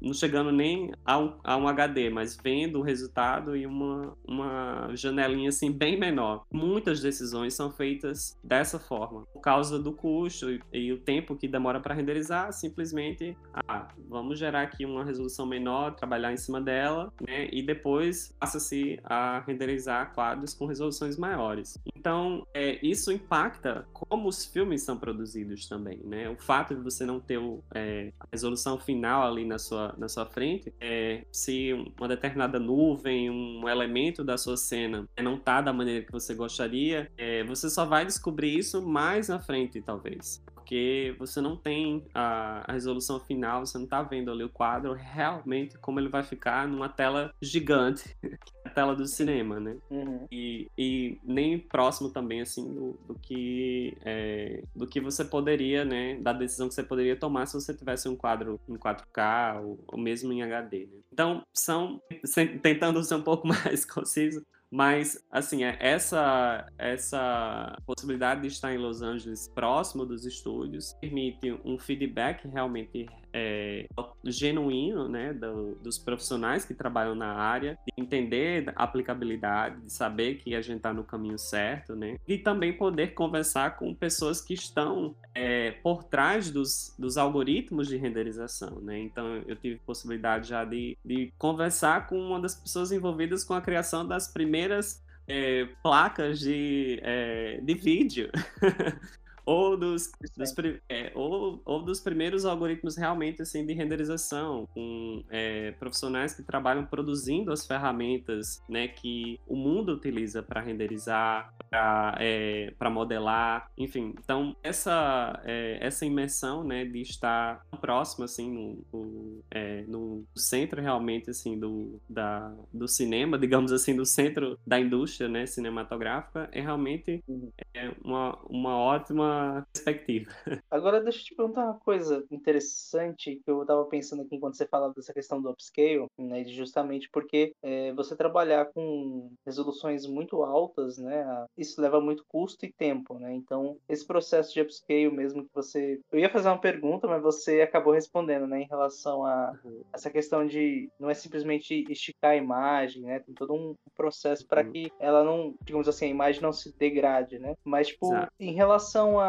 [0.00, 4.90] não chegando nem a um, a um HD, mas vendo o resultado em uma, uma
[4.94, 6.44] janelinha assim bem menor.
[6.52, 11.48] Muitas decisões são feitas dessa forma, por causa do custo e, e o tempo que
[11.48, 17.12] demora para renderizar, simplesmente, ah, vamos gerar aqui uma resolução menor, trabalhar em cima dela,
[17.26, 21.78] né, e depois passa-se a renderizar quadros com resoluções maiores.
[21.98, 26.30] Então, é, isso impacta como os filmes são produzidos também, né?
[26.30, 30.08] O fato de você não ter o, é, a resolução final ali na sua, na
[30.08, 35.72] sua frente, é, se uma determinada nuvem, um elemento da sua cena não está da
[35.72, 41.14] maneira que você gostaria, é, você só vai descobrir isso mais na frente, talvez porque
[41.18, 45.78] você não tem a, a, resolução final, você não está vendo ali o quadro realmente
[45.78, 48.14] como ele vai ficar numa tela gigante,
[48.62, 49.78] a tela do cinema, né?
[49.90, 50.26] Uhum.
[50.30, 56.16] E, e, nem próximo também, assim, do, do que é, do que você poderia, né,
[56.16, 59.98] da decisão que você poderia tomar se você tivesse um quadro em 4K ou, ou
[59.98, 60.98] mesmo em HD, né?
[61.10, 61.98] Então, são,
[62.62, 68.78] tentando ser um pouco mais conciso, mas, assim, é, essa, essa possibilidade de estar em
[68.78, 73.06] Los Angeles próximo dos estúdios permite um feedback realmente
[73.38, 73.86] é,
[74.24, 80.36] genuíno né, do, dos profissionais que trabalham na área, de entender a aplicabilidade, de saber
[80.36, 84.54] que a gente está no caminho certo, né, e também poder conversar com pessoas que
[84.54, 88.80] estão é, por trás dos, dos algoritmos de renderização.
[88.80, 88.98] Né?
[88.98, 93.60] Então, eu tive possibilidade já de, de conversar com uma das pessoas envolvidas com a
[93.60, 98.30] criação das primeiras é, placas de, é, de vídeo
[99.48, 100.54] ou dos, dos
[100.90, 106.84] é, ou, ou dos primeiros algoritmos realmente assim de renderização com é, profissionais que trabalham
[106.84, 114.54] produzindo as ferramentas né que o mundo utiliza para renderizar para é, modelar enfim então
[114.62, 121.30] essa é, essa imersão né de estar próximo assim no, no, é, no centro realmente
[121.30, 127.24] assim do da, do cinema digamos assim do centro da indústria né cinematográfica é realmente
[127.26, 127.50] uhum.
[127.72, 129.37] é uma, uma ótima
[129.72, 130.30] perspectiva.
[130.70, 134.66] Agora deixa eu te perguntar uma coisa interessante que eu estava pensando aqui enquanto você
[134.66, 140.98] falava dessa questão do upscale, né, justamente porque é, você trabalhar com resoluções muito altas,
[140.98, 145.54] né, isso leva muito custo e tempo, né, então esse processo de upscale mesmo que
[145.54, 146.00] você...
[146.10, 149.82] Eu ia fazer uma pergunta, mas você acabou respondendo, né, em relação a uhum.
[149.92, 154.62] essa questão de não é simplesmente esticar a imagem, né, tem todo um processo para
[154.62, 154.72] uhum.
[154.72, 158.32] que ela não, digamos assim, a imagem não se degrade, né, mas tipo, Exato.
[158.38, 159.27] em relação a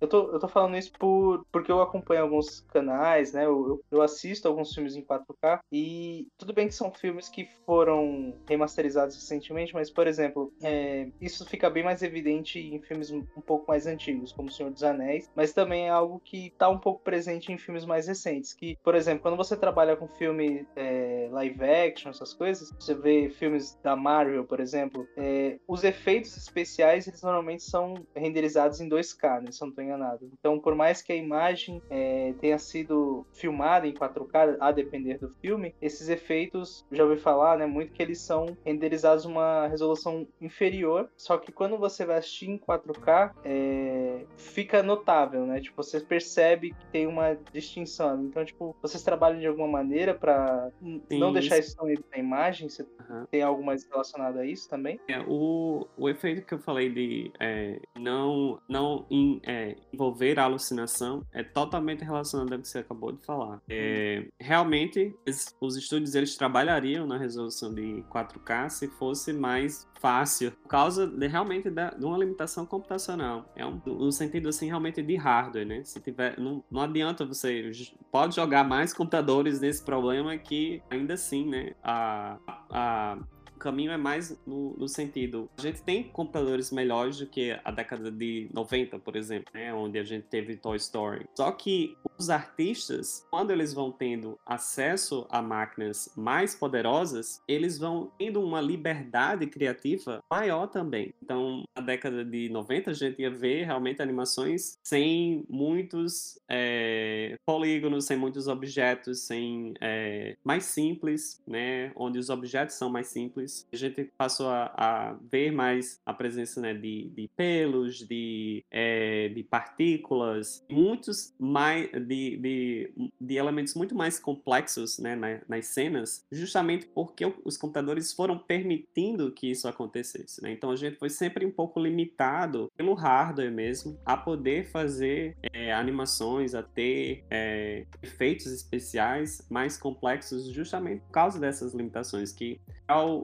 [0.00, 3.46] eu tô, eu tô falando isso por, porque eu acompanho alguns canais, né?
[3.46, 8.34] Eu, eu assisto alguns filmes em 4K e tudo bem que são filmes que foram
[8.48, 13.66] remasterizados recentemente, mas, por exemplo, é, isso fica bem mais evidente em filmes um pouco
[13.68, 17.02] mais antigos, como O Senhor dos Anéis, mas também é algo que tá um pouco
[17.02, 18.52] presente em filmes mais recentes.
[18.52, 23.30] Que, por exemplo, quando você trabalha com filme é, live action, essas coisas, você vê
[23.30, 29.17] filmes da Marvel, por exemplo, é, os efeitos especiais eles normalmente são renderizados em 2K
[29.22, 30.30] né, se eu não estou enganado.
[30.38, 35.28] Então, por mais que a imagem é, tenha sido filmada em 4K, a depender do
[35.28, 41.10] filme, esses efeitos, já ouvi falar, né, muito que eles são renderizados uma resolução inferior,
[41.16, 45.60] só que quando você vai assistir em 4K, é, fica notável, né?
[45.60, 48.24] Tipo, você percebe que tem uma distinção.
[48.24, 50.70] Então, tipo, vocês trabalham de alguma maneira para
[51.10, 52.68] não deixar isso tão na imagem?
[52.68, 53.26] Você uhum.
[53.30, 55.00] tem algo mais relacionado a isso também?
[55.08, 60.44] É, o, o efeito que eu falei de é, não, não in, é, envolver a
[60.44, 63.60] alucinação é totalmente relacionado ao que você acabou de falar.
[63.68, 65.14] É, realmente,
[65.60, 71.26] os estúdios eles trabalhariam na resolução de 4K se fosse mais fácil, por causa de,
[71.26, 73.50] realmente da, de uma limitação computacional.
[73.56, 75.82] É um, um sentido assim realmente de hardware, né?
[75.84, 77.70] Se tiver, não, não adianta você
[78.10, 81.74] pode jogar mais computadores nesse problema que ainda assim, né?
[81.82, 82.38] A,
[82.70, 83.18] a
[83.58, 85.50] caminho é mais no, no, sentido.
[85.58, 89.72] A gente tem computadores melhores do que a década de 90, por exemplo, né?
[89.74, 91.26] Onde a gente teve Toy Story.
[91.36, 98.10] Só que os artistas, quando eles vão tendo acesso a máquinas mais poderosas, eles vão
[98.18, 101.12] tendo uma liberdade criativa maior também.
[101.22, 108.04] Então, na década de 90, a gente ia ver realmente animações sem muitos é, polígonos,
[108.04, 111.92] sem muitos objetos, sem é, mais simples, né?
[111.96, 116.60] Onde os objetos são mais simples a gente passou a, a ver mais a presença
[116.60, 123.94] né, de, de pelos, de, é, de partículas, muitos mais de, de, de, elementos muito
[123.94, 130.42] mais complexos né, na, nas cenas, justamente porque os computadores foram permitindo que isso acontecesse.
[130.42, 130.52] Né?
[130.52, 135.72] Então a gente foi sempre um pouco limitado pelo hardware mesmo a poder fazer é,
[135.72, 142.60] animações, a ter é, efeitos especiais mais complexos, justamente por causa dessas limitações que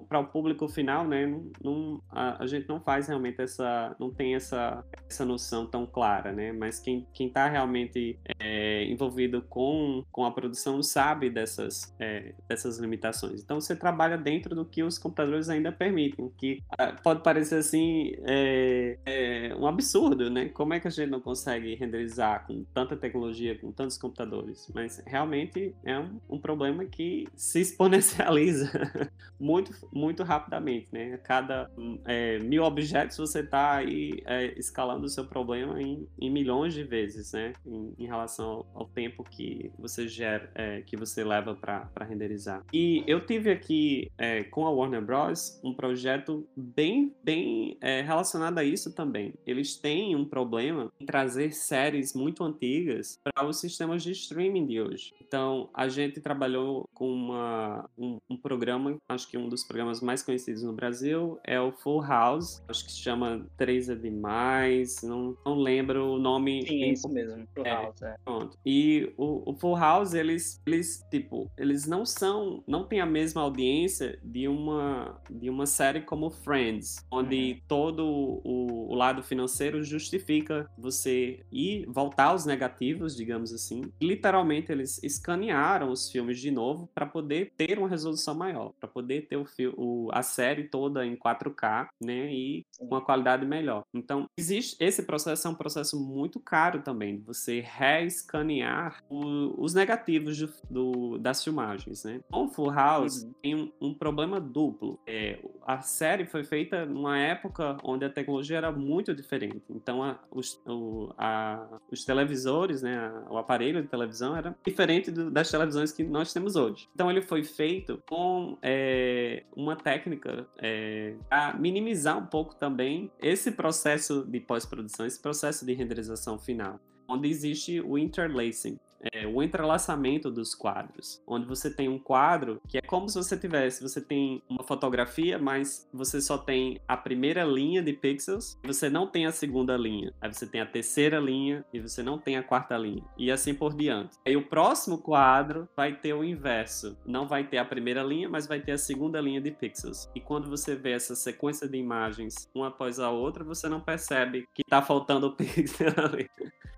[0.08, 1.26] para o público final, né,
[1.62, 6.32] não, a, a, gente não faz realmente essa, não tem essa, essa noção tão clara,
[6.32, 12.34] né, mas quem, quem tá realmente é, envolvido com, com a produção sabe dessas, é,
[12.46, 13.42] dessas limitações.
[13.42, 18.12] Então você trabalha dentro do que os computadores ainda permitem, que ah, pode parecer assim
[18.26, 22.94] é, é, um absurdo, né, como é que a gente não consegue renderizar com tanta
[22.96, 28.70] tecnologia, com tantos computadores, mas realmente é um, um problema que se exponencializa
[29.40, 29.53] muito,
[29.92, 31.14] muito rapidamente, né?
[31.14, 31.70] A cada
[32.04, 36.82] é, mil objetos você está aí é, escalando o seu problema em, em milhões de
[36.82, 37.52] vezes, né?
[37.66, 42.64] Em, em relação ao, ao, tempo que você gera, é, que você leva para renderizar.
[42.72, 45.60] E eu tive aqui é, com a Warner Bros.
[45.64, 49.34] um projeto bem, bem é, relacionado a isso também.
[49.46, 54.80] Eles têm um problema em trazer séries muito antigas para os sistemas de streaming de
[54.80, 55.12] hoje.
[55.20, 60.22] Então, a gente trabalhou com uma, um, um programa, acho que um dos programas mais
[60.22, 65.36] conhecidos no Brasil é o Full House, acho que se chama 3 é demais, não,
[65.44, 66.66] não lembro o nome.
[66.66, 68.16] Sim, é isso mesmo, Full é, House, é.
[68.24, 68.58] Pronto.
[68.64, 73.42] E o, o, Full House, eles, eles, tipo, eles não são, não tem a mesma
[73.42, 77.60] audiência de uma, de uma série como Friends, onde uhum.
[77.68, 78.06] todo
[78.44, 83.82] o, o lado financeiro justifica você ir voltar aos negativos, digamos assim.
[84.00, 89.26] Literalmente, eles escanearam os filmes de novo para poder ter uma resolução maior, para poder
[89.26, 93.82] ter o, o, a série toda em 4K, né, e com uma qualidade melhor.
[93.94, 100.38] Então, existe esse processo é um processo muito caro também, você reescanear o, os negativos
[100.38, 102.20] do, do, das filmagens, né?
[102.30, 103.32] Com Full House uhum.
[103.42, 104.98] tem um, um, problema duplo.
[105.06, 109.62] É, a série foi feita numa época onde a tecnologia era muito diferente.
[109.70, 115.30] Então, a, os, o, a, os televisores, né, o aparelho de televisão era diferente do,
[115.30, 116.88] das televisões que nós temos hoje.
[116.94, 119.23] Então, ele foi feito com é,
[119.56, 125.72] uma técnica é, para minimizar um pouco também esse processo de pós-produção, esse processo de
[125.72, 128.78] renderização final, onde existe o interlacing
[129.12, 133.36] é, o entrelaçamento dos quadros, onde você tem um quadro que é como se você
[133.36, 138.88] tivesse, você tem uma fotografia, mas você só tem a primeira linha de pixels, você
[138.88, 140.12] não tem a segunda linha.
[140.20, 143.54] Aí você tem a terceira linha e você não tem a quarta linha, e assim
[143.54, 144.16] por diante.
[144.26, 148.46] Aí o próximo quadro vai ter o inverso, não vai ter a primeira linha, mas
[148.46, 150.08] vai ter a segunda linha de pixels.
[150.14, 154.48] E quando você vê essa sequência de imagens uma após a outra, você não percebe
[154.54, 156.28] que está faltando pixel ali.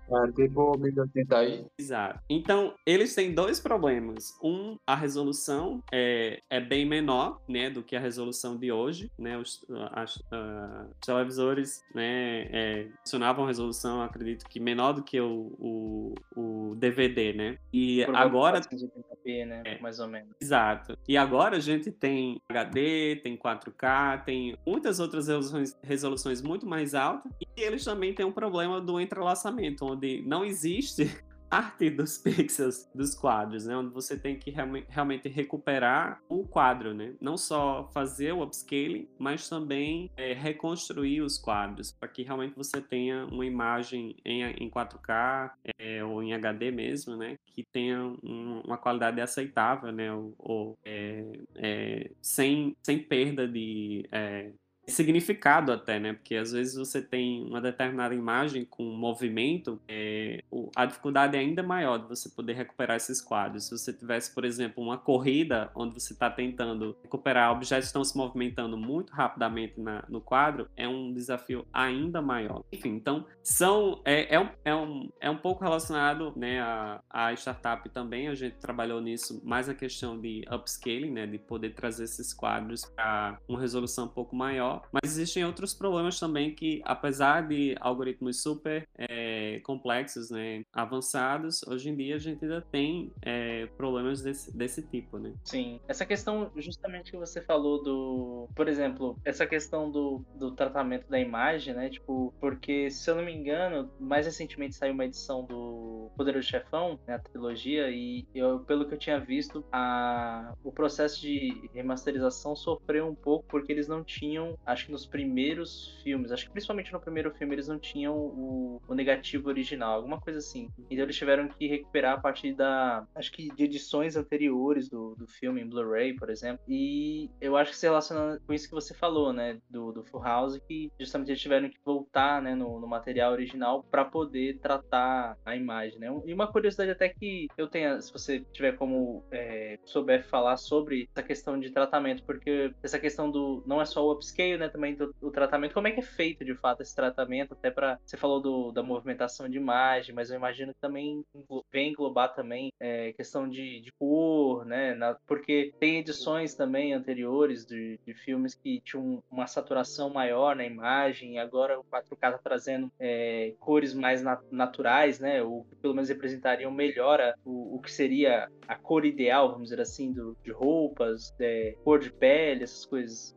[0.09, 1.65] É tipo 1080 aí.
[1.77, 2.19] Exato.
[2.29, 4.37] Então, eles têm dois problemas.
[4.41, 9.37] Um, a resolução é, é bem menor, né, do que a resolução de hoje, né?
[9.37, 15.19] Os, as, uh, os televisores, né, é, funcionavam a resolução, acredito que menor do que
[15.19, 17.57] o, o, o DVD, né?
[17.71, 18.61] E Por agora...
[18.61, 19.61] 480p, né?
[19.65, 20.29] É, mais ou menos.
[20.41, 20.97] Exato.
[21.07, 26.95] E agora a gente tem HD, tem 4K, tem muitas outras resoluções, resoluções muito mais
[26.95, 31.05] altas e eles também têm um problema do entrelaçamento, onde não existe
[31.49, 33.75] arte dos pixels dos quadros, né?
[33.75, 34.53] Onde você tem que
[34.89, 37.15] realmente recuperar o quadro, né?
[37.19, 42.81] Não só fazer o upscaling, mas também é, reconstruir os quadros para que realmente você
[42.81, 47.37] tenha uma imagem em, em 4K é, ou em HD mesmo, né?
[47.45, 50.13] Que tenha um, uma qualidade aceitável, né?
[50.13, 51.23] Ou, ou é,
[51.55, 54.51] é sem, sem perda de é,
[54.87, 56.13] significado até, né?
[56.13, 60.43] Porque às vezes você tem uma determinada imagem com movimento, é,
[60.75, 63.65] a dificuldade é ainda maior de você poder recuperar esses quadros.
[63.65, 68.03] Se você tivesse, por exemplo, uma corrida onde você está tentando recuperar objetos que estão
[68.03, 72.63] se movimentando muito rapidamente na, no quadro, é um desafio ainda maior.
[72.71, 77.33] Enfim, então são é, é, um, é, um, é um pouco relacionado né, a, a
[77.33, 78.27] startup também.
[78.27, 82.85] A gente trabalhou nisso mais a questão de upscaling, né, de poder trazer esses quadros
[82.85, 84.76] para uma resolução um pouco maior.
[84.91, 91.89] Mas existem outros problemas também que, apesar de algoritmos super é, complexos, né, avançados, hoje
[91.89, 95.33] em dia a gente ainda tem é, problemas desse, desse tipo, né?
[95.43, 95.79] Sim.
[95.87, 101.19] Essa questão, justamente que você falou do, por exemplo, essa questão do, do tratamento da
[101.19, 101.89] imagem, né?
[101.89, 106.99] Tipo, porque se eu não me engano, mais recentemente saiu uma edição do Poderoso Chefão,
[107.07, 112.55] né, a trilogia, e eu, pelo que eu tinha visto, a, o processo de remasterização
[112.55, 116.91] sofreu um pouco porque eles não tinham, acho que nos primeiros filmes, acho que principalmente
[116.91, 120.69] no primeiro filme, eles não tinham o, o negativo original, alguma coisa assim.
[120.89, 125.27] Então eles tiveram que recuperar a partir da, acho que de edições anteriores do, do
[125.27, 126.63] filme em Blu-ray, por exemplo.
[126.67, 130.23] E eu acho que se relaciona com isso que você falou, né, do, do Full
[130.23, 135.37] House, que justamente eles tiveram que voltar, né, no, no material original para poder tratar
[135.45, 136.06] a imagem, né.
[136.25, 141.09] E uma curiosidade até que eu tenha, se você tiver como é, souber falar sobre
[141.13, 144.95] essa questão de tratamento, porque essa questão do não é só o upscale, né, também
[144.95, 148.41] do, tratamento, como é que é feito de fato esse tratamento, até para você falou
[148.41, 151.23] do, da movimentação de imagem, mas eu imagino que também
[151.71, 157.65] vem englobar também é, questão de, de cor, né, na, porque tem edições também anteriores
[157.65, 162.37] de, de filmes que tinham uma saturação maior na imagem, e agora o 4K está
[162.37, 167.81] trazendo é, cores mais nat naturais, né, que pelo menos representariam melhor a, o, o
[167.81, 172.63] que seria a cor ideal, vamos dizer assim, do, de roupas, é, cor de pele,
[172.63, 173.36] essas coisas.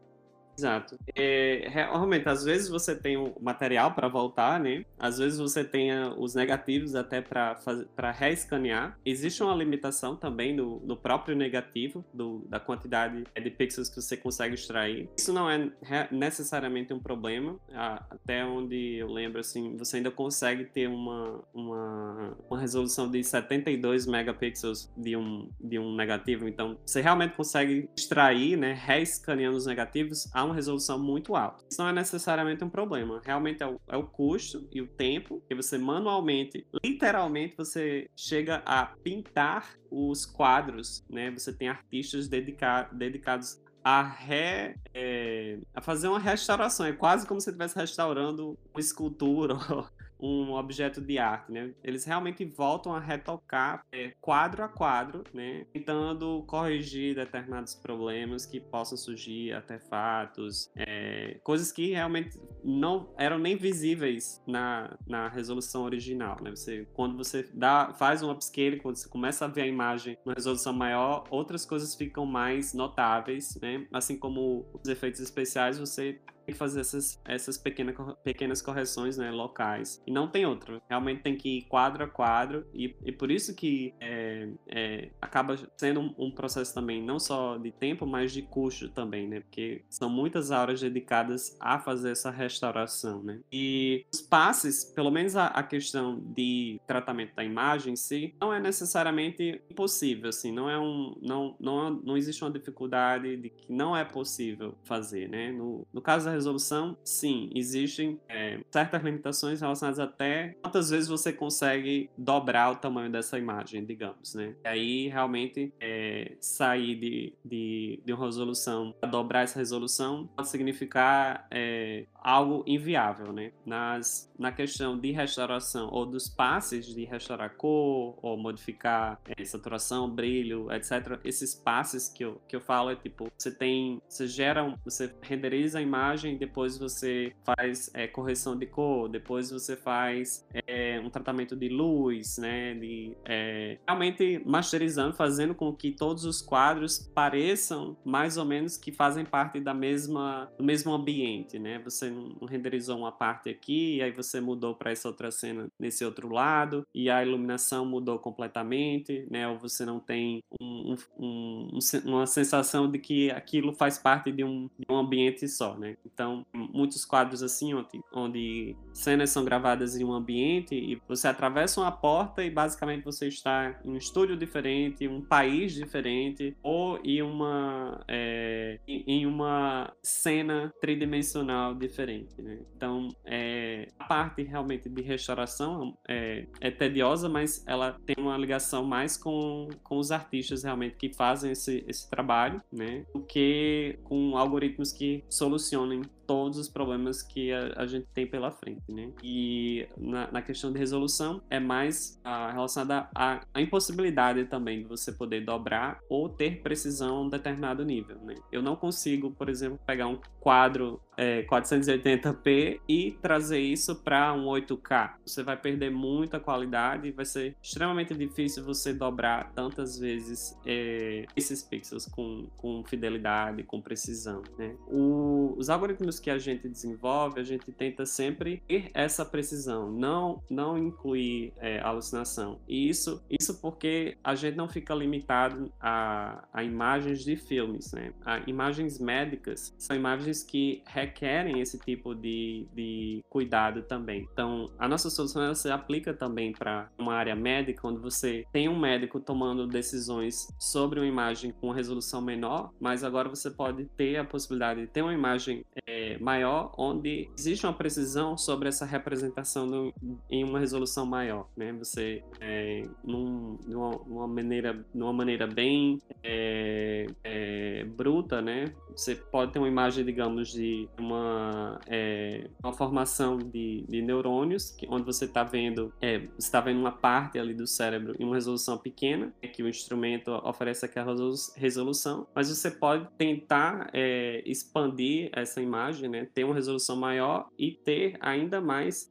[0.60, 0.98] Exato.
[1.16, 4.84] É, realmente, às vezes você tem o material para voltar, né?
[4.98, 8.98] Às vezes você tem os negativos até para reescanear.
[9.04, 14.18] Existe uma limitação também no, no próprio negativo, do, da quantidade de pixels que você
[14.18, 15.08] consegue extrair.
[15.16, 15.70] Isso não é
[16.10, 17.58] necessariamente um problema.
[17.72, 24.06] Até onde eu lembro, assim, você ainda consegue ter uma, uma, uma resolução de 72
[24.06, 26.46] megapixels de um, de um negativo.
[26.46, 28.78] Então, você realmente consegue extrair, né?
[28.78, 31.64] Reescaneando os negativos a uma resolução muito alta.
[31.70, 33.20] Isso não é necessariamente um problema.
[33.24, 38.62] Realmente é o, é o custo e o tempo que você manualmente, literalmente, você chega
[38.66, 41.30] a pintar os quadros, né?
[41.30, 46.86] Você tem artistas dedica dedicados a, re, é, a fazer uma restauração.
[46.86, 49.54] É quase como se estivesse restaurando uma escultura
[50.20, 51.72] um objeto de arte, né?
[51.82, 55.66] Eles realmente voltam a retocar é, quadro a quadro, né?
[55.72, 63.56] Tentando corrigir determinados problemas que possam surgir, artefatos, é, coisas que realmente não eram nem
[63.56, 66.50] visíveis na, na resolução original, né?
[66.50, 70.34] Você, quando você dá, faz um upscale, quando você começa a ver a imagem numa
[70.34, 73.86] resolução maior, outras coisas ficam mais notáveis, né?
[73.92, 77.92] Assim como os efeitos especiais, você que fazer essas, essas pequena,
[78.22, 80.02] pequenas correções né, locais.
[80.06, 80.80] E não tem outro.
[80.88, 82.66] Realmente tem que ir quadro a quadro.
[82.74, 87.56] E, e por isso que é, é, acaba sendo um, um, processo também, não só
[87.56, 89.40] de tempo, mas de custo também, né?
[89.40, 93.40] Porque são muitas horas dedicadas a fazer essa restauração, né?
[93.52, 98.52] E os passes, pelo menos a, a questão de tratamento da imagem em si, não
[98.52, 100.52] é necessariamente impossível, assim.
[100.52, 101.16] Não é um...
[101.20, 105.52] Não, não, não existe uma dificuldade de que não é possível fazer, né?
[105.52, 111.32] No, no caso da resolução, sim, existem é, certas limitações relacionadas até quantas vezes você
[111.32, 114.54] consegue dobrar o tamanho dessa imagem, digamos, né?
[114.64, 120.48] E aí, realmente, é, sair de, de, de uma resolução para dobrar essa resolução pode
[120.48, 123.52] significar é, algo inviável, né?
[123.64, 130.08] Nas, na questão de restauração ou dos passes de restaurar cor ou modificar é, saturação,
[130.08, 131.18] brilho, etc.
[131.24, 135.78] Esses passes que eu, que eu falo é tipo, você tem, você gera, você renderiza
[135.78, 141.56] a imagem, depois você faz é, correção de cor, depois você faz é, um tratamento
[141.56, 142.74] de luz, né?
[142.74, 148.92] De, é, realmente masterizando, fazendo com que todos os quadros pareçam mais ou menos que
[148.92, 151.78] fazem parte da mesma, do mesmo ambiente, né?
[151.84, 152.12] Você
[152.48, 156.86] renderizou uma parte aqui, e aí você mudou para essa outra cena nesse outro lado,
[156.94, 159.48] e a iluminação mudou completamente, né?
[159.48, 164.44] Ou você não tem um, um, um, uma sensação de que aquilo faz parte de
[164.44, 165.96] um, de um ambiente só, né?
[166.12, 171.80] Então, muitos quadros assim, onde, onde cenas são gravadas em um ambiente e você atravessa
[171.80, 177.22] uma porta e basicamente você está em um estúdio diferente, um país diferente, ou em
[177.22, 182.60] uma, é, em uma cena tridimensional diferente, né?
[182.76, 188.84] Então, é, a parte realmente de restauração é, é tediosa, mas ela tem uma ligação
[188.84, 193.04] mais com, com os artistas realmente que fazem esse, esse trabalho, né?
[193.14, 198.52] Do que com algoritmos que solucionem todos os problemas que a, a gente tem pela
[198.52, 199.10] frente, né?
[199.20, 205.10] E na, na questão de resolução é mais a, relacionada à, impossibilidade também de você
[205.10, 208.36] poder dobrar ou ter precisão em determinado nível, né?
[208.52, 214.46] Eu não consigo, por exemplo, pegar um quadro é, 480p e trazer isso para um
[214.46, 215.16] 8K.
[215.26, 221.26] Você vai perder muita qualidade e vai ser extremamente difícil você dobrar tantas vezes é,
[221.36, 224.42] esses pixels com, com fidelidade, com precisão.
[224.56, 224.74] Né?
[224.86, 230.42] O, os algoritmos que a gente desenvolve, a gente tenta sempre ter essa precisão, não,
[230.48, 232.58] não incluir é, alucinação.
[232.66, 237.92] E isso, isso porque a gente não fica limitado a, a imagens de filmes.
[237.92, 238.14] Né?
[238.24, 244.26] A imagens médicas são imagens que requerem requerem esse tipo de, de cuidado também.
[244.32, 248.68] Então, a nossa solução ela se aplica também para uma área médica, onde você tem
[248.68, 254.16] um médico tomando decisões sobre uma imagem com resolução menor, mas agora você pode ter
[254.16, 259.92] a possibilidade de ter uma imagem é, maior, onde existe uma precisão sobre essa representação
[260.30, 261.72] em uma resolução maior, né?
[261.72, 268.72] Você, é, num, numa, numa, maneira, numa maneira bem é, é bruta, né?
[268.94, 274.86] Você pode ter uma imagem, digamos, de uma, é, uma formação de, de neurônios, que,
[274.88, 278.78] onde você está vendo, é, está vendo uma parte ali do cérebro em uma resolução
[278.78, 281.14] pequena, é que o instrumento oferece aquela
[281.56, 287.72] resolução, mas você pode tentar é, expandir essa imagem, né, ter uma resolução maior e
[287.72, 289.10] ter ainda mais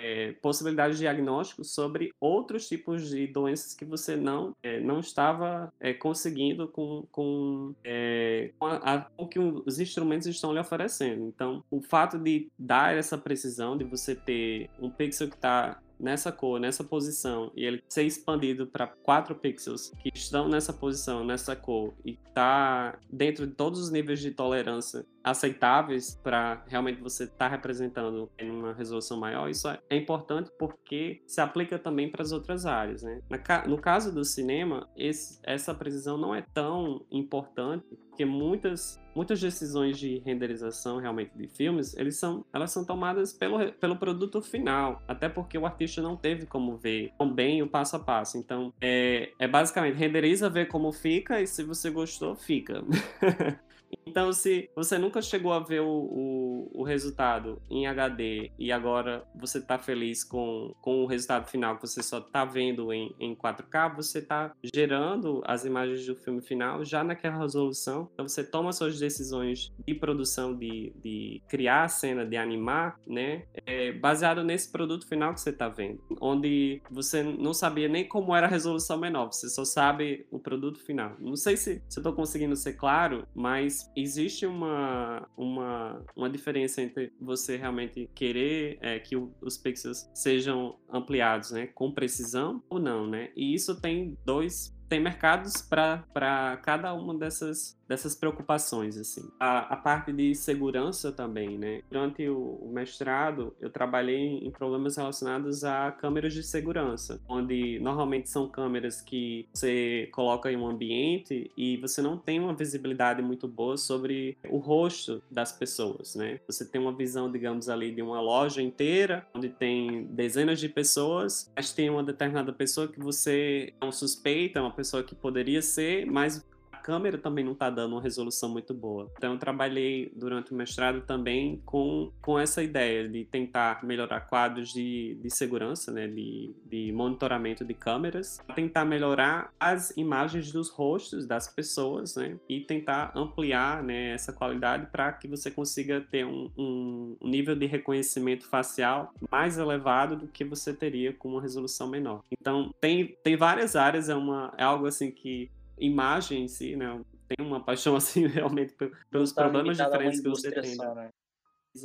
[0.00, 5.72] é, possibilidades de diagnóstico sobre outros tipos de doenças que você não, é, não estava
[5.78, 11.26] é, conseguindo com, com, é, com, a, a, com, que os instrumentos estão lhe oferecendo.
[11.26, 16.32] Então, o fato de dar essa precisão, de você ter um pixel que está nessa
[16.32, 21.54] cor, nessa posição, e ele ser expandido para quatro pixels que estão nessa posição, nessa
[21.54, 27.36] cor, e tá dentro de todos os níveis de tolerância aceitáveis para realmente você estar
[27.36, 32.32] tá representando em uma resolução maior, isso é importante porque se aplica também para as
[32.32, 33.02] outras áreas.
[33.02, 33.20] Né?
[33.66, 39.98] No caso do cinema, esse, essa precisão não é tão importante porque muitas muitas decisões
[39.98, 45.28] de renderização realmente de filmes, eles são, elas são tomadas pelo, pelo produto final, até
[45.28, 48.38] porque o artista não teve como ver tão bem o passo a passo.
[48.38, 52.82] Então, é, é basicamente renderiza, vê como fica e se você gostou, fica.
[54.06, 59.24] Então, se você nunca chegou a ver o, o, o resultado em HD e agora
[59.34, 63.34] você está feliz com, com o resultado final que você só está vendo em, em
[63.34, 68.08] 4K, você está gerando as imagens do filme final já naquela resolução.
[68.12, 73.44] Então, você toma suas decisões de produção, de, de criar a cena, de animar, né?
[73.66, 76.00] É, baseado nesse produto final que você está vendo.
[76.20, 80.80] Onde você não sabia nem como era a resolução menor, você só sabe o produto
[80.80, 81.14] final.
[81.18, 86.82] Não sei se, se eu estou conseguindo ser claro, mas existe uma, uma, uma diferença
[86.82, 92.78] entre você realmente querer é, que o, os pixels sejam ampliados, né, com precisão ou
[92.78, 93.30] não, né?
[93.36, 99.28] E isso tem dois tem mercados para cada uma dessas dessas preocupações, assim.
[99.40, 101.82] A, a, parte de segurança também, né?
[101.90, 108.30] Durante o, o, mestrado, eu trabalhei em problemas relacionados a câmeras de segurança, onde normalmente
[108.30, 113.48] são câmeras que você coloca em um ambiente e você não tem uma visibilidade muito
[113.48, 116.38] boa sobre o rosto das pessoas, né?
[116.46, 121.50] Você tem uma visão, digamos ali, de uma loja inteira, onde tem dezenas de pessoas,
[121.56, 126.48] mas tem uma determinada pessoa que você não suspeita, uma pessoa que poderia ser, mas
[126.80, 129.10] câmera também não está dando uma resolução muito boa.
[129.16, 134.72] Então eu trabalhei durante o mestrado também com, com essa ideia de tentar melhorar quadros
[134.72, 141.26] de, de segurança, né, de, de monitoramento de câmeras, tentar melhorar as imagens dos rostos
[141.26, 146.50] das pessoas, né, e tentar ampliar, né, essa qualidade para que você consiga ter um,
[146.56, 152.22] um, nível de reconhecimento facial mais elevado do que você teria com uma resolução menor.
[152.30, 155.50] Então tem, tem várias áreas, é, uma, é algo assim que
[155.80, 157.00] imagem em si, né?
[157.28, 158.74] Tem uma paixão assim realmente
[159.10, 160.74] pelos tá problemas diferentes que você tem.
[160.74, 161.10] Só, né?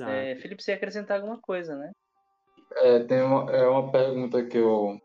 [0.01, 1.91] É, Felipe, você ia acrescentar alguma coisa, né?
[2.77, 4.99] É, tem uma, é uma pergunta que eu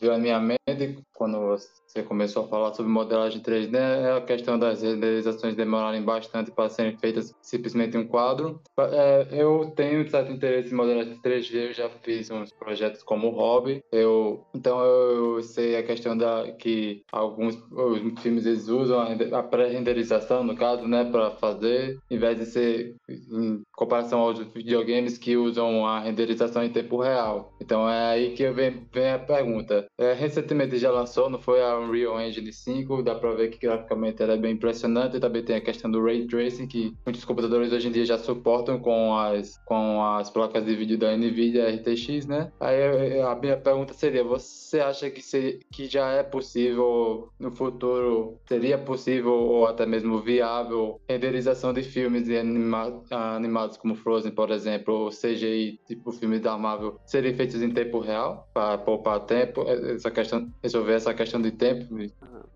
[0.00, 1.56] veio à minha mente quando
[1.96, 6.68] você começou a falar sobre modelagem 3D é a questão das renderizações demorarem bastante para
[6.68, 8.60] serem feitas simplesmente em um quadro.
[8.78, 13.82] É, eu tenho certo interesse em modelagem 3D, eu já fiz uns projetos como hobby.
[13.90, 19.42] Eu, então eu sei a questão da que alguns os filmes eles usam a, a
[19.42, 25.36] pré-renderização, no caso, né, para fazer, em vez de ser em comparação aos videogames que
[25.36, 27.54] usam a renderização em tempo real.
[27.60, 29.86] Então é aí que vem, vem a pergunta.
[29.98, 34.22] É, recentemente já lançou, não foi a Unreal Engine 5, dá para ver que graficamente
[34.22, 35.20] ela é bem impressionante.
[35.20, 38.78] Também tem a questão do Ray Tracing, que muitos computadores hoje em dia já suportam
[38.78, 42.52] com as, com as placas de vídeo da NVIDIA RTX, né?
[42.60, 48.38] Aí a minha pergunta seria, você acha que, se, que já é possível, no futuro,
[48.46, 54.94] seria possível ou até mesmo viável, renderização de filmes anima, animados como Frozen, por exemplo,
[54.94, 60.10] ou CGI, tipo filmes da Marvel, serem feitos em tempo real, para poupar tempo, essa
[60.10, 61.75] questão, resolver essa questão de tempo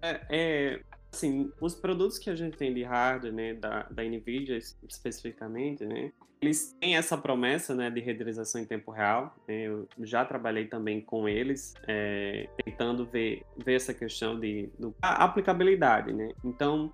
[0.02, 4.58] é, é, assim, os produtos que a gente tem de hardware, né, da, da NVIDIA
[4.88, 9.34] especificamente, né, eles têm essa promessa, né, de renderização em tempo real.
[9.46, 16.12] Eu já trabalhei também com eles, é, tentando ver, ver essa questão de do, aplicabilidade,
[16.12, 16.30] né.
[16.44, 16.92] Então,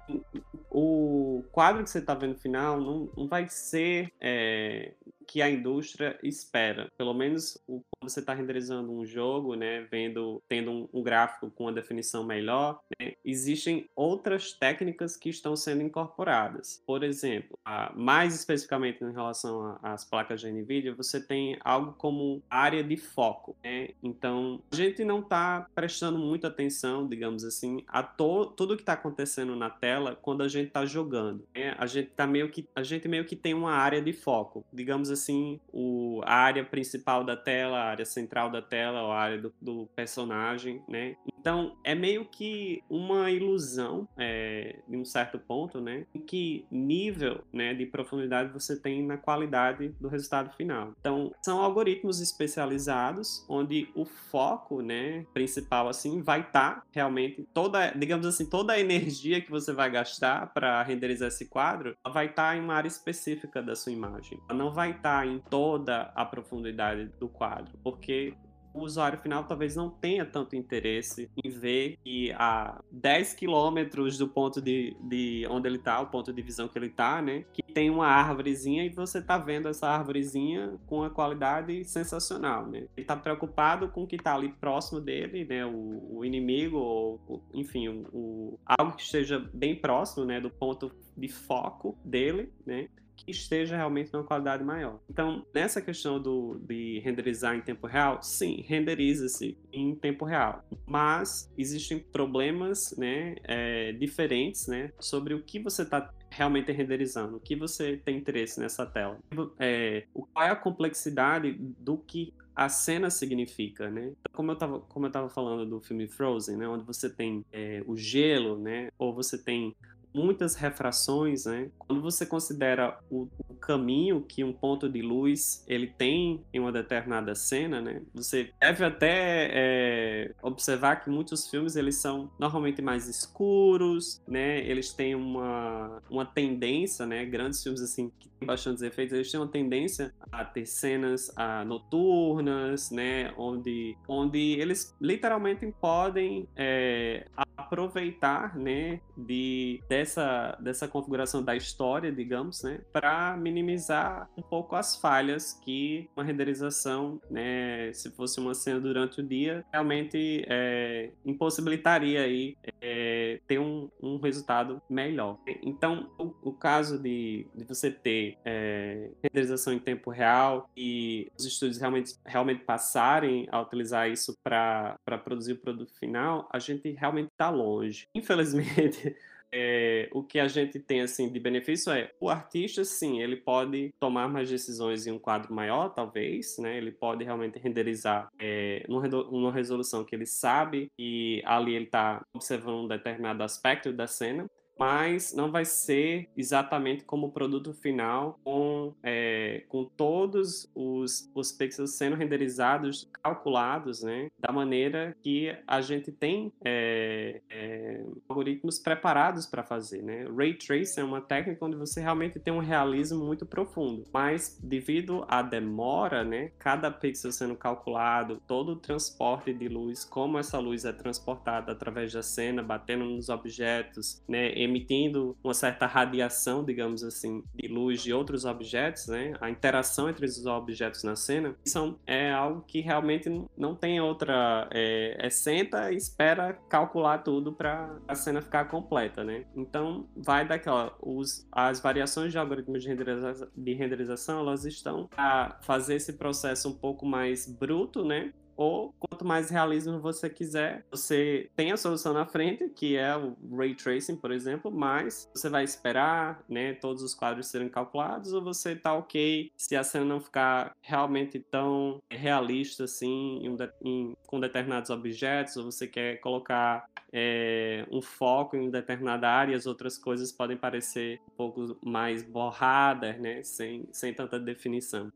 [0.71, 4.93] o quadro que você está vendo no final não, não vai ser é,
[5.27, 6.91] que a indústria espera.
[6.97, 11.51] Pelo menos o, quando você está renderizando um jogo, né, vendo, tendo um, um gráfico
[11.51, 16.83] com uma definição melhor, né, existem outras técnicas que estão sendo incorporadas.
[16.87, 19.36] Por exemplo, a, mais especificamente em relação
[19.83, 23.57] às placas de NVIDIA, você tem algo como área de foco.
[23.63, 23.91] Né?
[24.03, 28.95] Então, a gente não está prestando muita atenção, digamos assim, a to, tudo que está
[28.95, 31.47] acontecendo na tela quando a gente está jogando.
[31.55, 31.75] Né?
[31.79, 35.11] A gente tá meio que a gente meio que tem uma área de foco, digamos
[35.11, 39.53] assim, o, a área principal da tela, a área central da tela, a área do,
[39.61, 41.17] do personagem, né?
[41.39, 46.07] Então, é meio que uma ilusão, é, de um certo ponto, né?
[46.15, 50.93] Em que nível né, de profundidade você tem na qualidade do resultado final.
[50.99, 57.91] Então, são algoritmos especializados, onde o foco, né, principal, assim, vai estar tá realmente toda,
[57.91, 62.51] digamos assim, toda a energia que você vai gastar para renderizar esse quadro, vai estar
[62.51, 64.41] tá em uma área específica da sua imagem.
[64.49, 68.35] Ela não vai estar tá em toda a profundidade do quadro, porque
[68.77, 74.29] o usuário final talvez não tenha tanto interesse em ver que a 10 quilômetros do
[74.29, 77.45] ponto de, de onde ele está, o ponto de visão que ele está, né?
[77.53, 82.79] Que tem uma árvorezinha e você está vendo essa árvorezinha com uma qualidade sensacional, né?
[82.79, 85.65] Ele está preocupado com o que está ali próximo dele, né?
[85.65, 90.41] O, o inimigo, ou, enfim, o, o, algo que esteja bem próximo, né?
[90.41, 92.89] Do ponto de foco dele, né?
[93.17, 95.01] Que esteja realmente numa qualidade maior.
[95.09, 101.51] Então, nessa questão do, de renderizar em tempo real, sim, renderiza-se em tempo real, mas
[101.57, 107.57] existem problemas né, é, diferentes né, sobre o que você está realmente renderizando, o que
[107.57, 109.19] você tem interesse nessa tela.
[109.59, 114.13] É, qual é a complexidade do que a cena significa, né?
[114.19, 117.45] Então, como eu estava como eu tava falando do filme Frozen, né, onde você tem
[117.53, 119.77] é, o gelo, né, ou você tem
[120.17, 121.71] muitas refrações, né?
[121.79, 126.73] Quando você considera o, o, caminho que um ponto de luz ele tem em uma
[126.73, 128.01] determinada cena, né?
[128.15, 134.65] Você deve até é, observar que muitos filmes eles são normalmente mais escuros, né?
[134.67, 137.25] Eles têm uma, uma tendência, né?
[137.27, 141.65] Grandes filmes assim que têm bastantes efeitos, eles têm uma tendência a ter cenas a,
[141.65, 143.35] noturnas, né?
[143.37, 147.27] Onde, onde eles literalmente podem é,
[147.67, 149.01] aproveitar, né?
[149.17, 156.09] De dessa, dessa configuração da história, digamos, né, para minimizar um pouco as falhas que
[156.17, 163.41] uma renderização, né, se fosse uma cena durante o dia, realmente é, impossibilitaria aí é,
[163.47, 165.39] ter um, um, resultado melhor.
[165.63, 171.45] Então, o, o caso de, de, você ter é, renderização em tempo real e os
[171.45, 177.31] estúdios realmente, realmente passarem a utilizar isso para produzir o produto final, a gente realmente
[177.31, 178.09] está longe.
[178.15, 179.17] Infelizmente,
[179.53, 183.93] é, o que a gente tem assim de benefício é o artista, sim, ele pode
[183.99, 186.77] tomar mais decisões em um quadro maior, talvez, né?
[186.77, 192.85] Ele pode realmente renderizar é, numa resolução que ele sabe e ali ele está observando
[192.85, 194.47] um determinado aspecto da cena.
[194.79, 201.53] Mas não vai ser exatamente como o produto final, com, é, com todos os, os
[201.53, 209.47] pixels sendo renderizados, calculados, né, da maneira que a gente tem é, é, algoritmos preparados
[209.47, 210.03] para fazer.
[210.03, 210.27] Né?
[210.37, 215.25] Ray Tracing é uma técnica onde você realmente tem um realismo muito profundo, mas devido
[215.29, 220.85] à demora, né, cada pixel sendo calculado, todo o transporte de luz, como essa luz
[220.85, 227.43] é transportada através da cena, batendo nos objetos, né, emitindo uma certa radiação, digamos assim,
[227.55, 232.33] de luz de outros objetos, né, a interação entre os objetos na cena, são, é
[232.33, 234.69] algo que realmente não tem outra.
[234.73, 239.45] É, é senta e espera calcular tudo para a cena ficar completa, né?
[239.55, 240.95] Então, vai daquela.
[241.01, 246.69] Os, as variações de algoritmos de, renderiza, de renderização elas estão a fazer esse processo
[246.69, 248.33] um pouco mais bruto, né?
[248.57, 253.37] Ou quanto mais realismo você quiser, você tem a solução na frente, que é o
[253.55, 258.43] ray tracing, por exemplo, mas você vai esperar, né, todos os quadros serem calculados ou
[258.43, 264.41] você tá OK se a cena não ficar realmente tão realista assim em, em, com
[264.41, 270.33] determinados objetos, ou você quer colocar é, um foco em determinada área, as outras coisas
[270.33, 275.11] podem parecer um pouco mais borradas, né, sem, sem tanta definição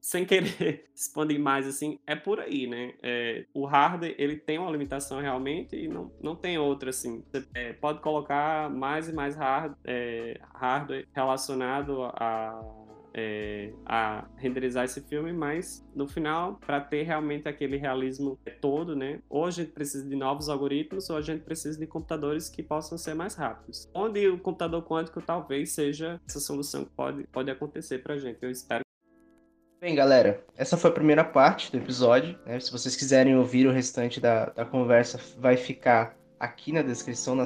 [0.00, 2.94] sem querer expandir mais assim, é por aí, né?
[3.02, 7.22] É, o hardware ele tem uma limitação realmente e não, não tem outra assim.
[7.30, 12.60] Você é, pode colocar mais e mais hard, é, hardware relacionado a,
[13.14, 19.20] é, a renderizar esse filme, mas no final, para ter realmente aquele realismo todo, né?
[19.28, 22.96] Ou a gente precisa de novos algoritmos, ou a gente precisa de computadores que possam
[22.96, 23.88] ser mais rápidos.
[23.94, 28.38] Onde o computador quântico talvez seja essa solução que pode, pode acontecer para a gente.
[28.42, 28.81] Eu espero
[29.82, 32.38] Bem, galera, essa foi a primeira parte do episódio.
[32.46, 32.60] Né?
[32.60, 37.36] Se vocês quiserem ouvir o restante da, da conversa, vai ficar aqui na descrição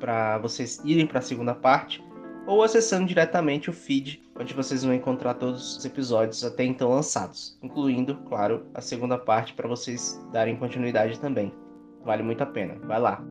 [0.00, 2.02] para vocês irem para a segunda parte
[2.46, 7.58] ou acessando diretamente o feed, onde vocês vão encontrar todos os episódios até então lançados,
[7.62, 11.52] incluindo, claro, a segunda parte para vocês darem continuidade também.
[12.02, 12.78] Vale muito a pena.
[12.86, 13.22] Vai lá.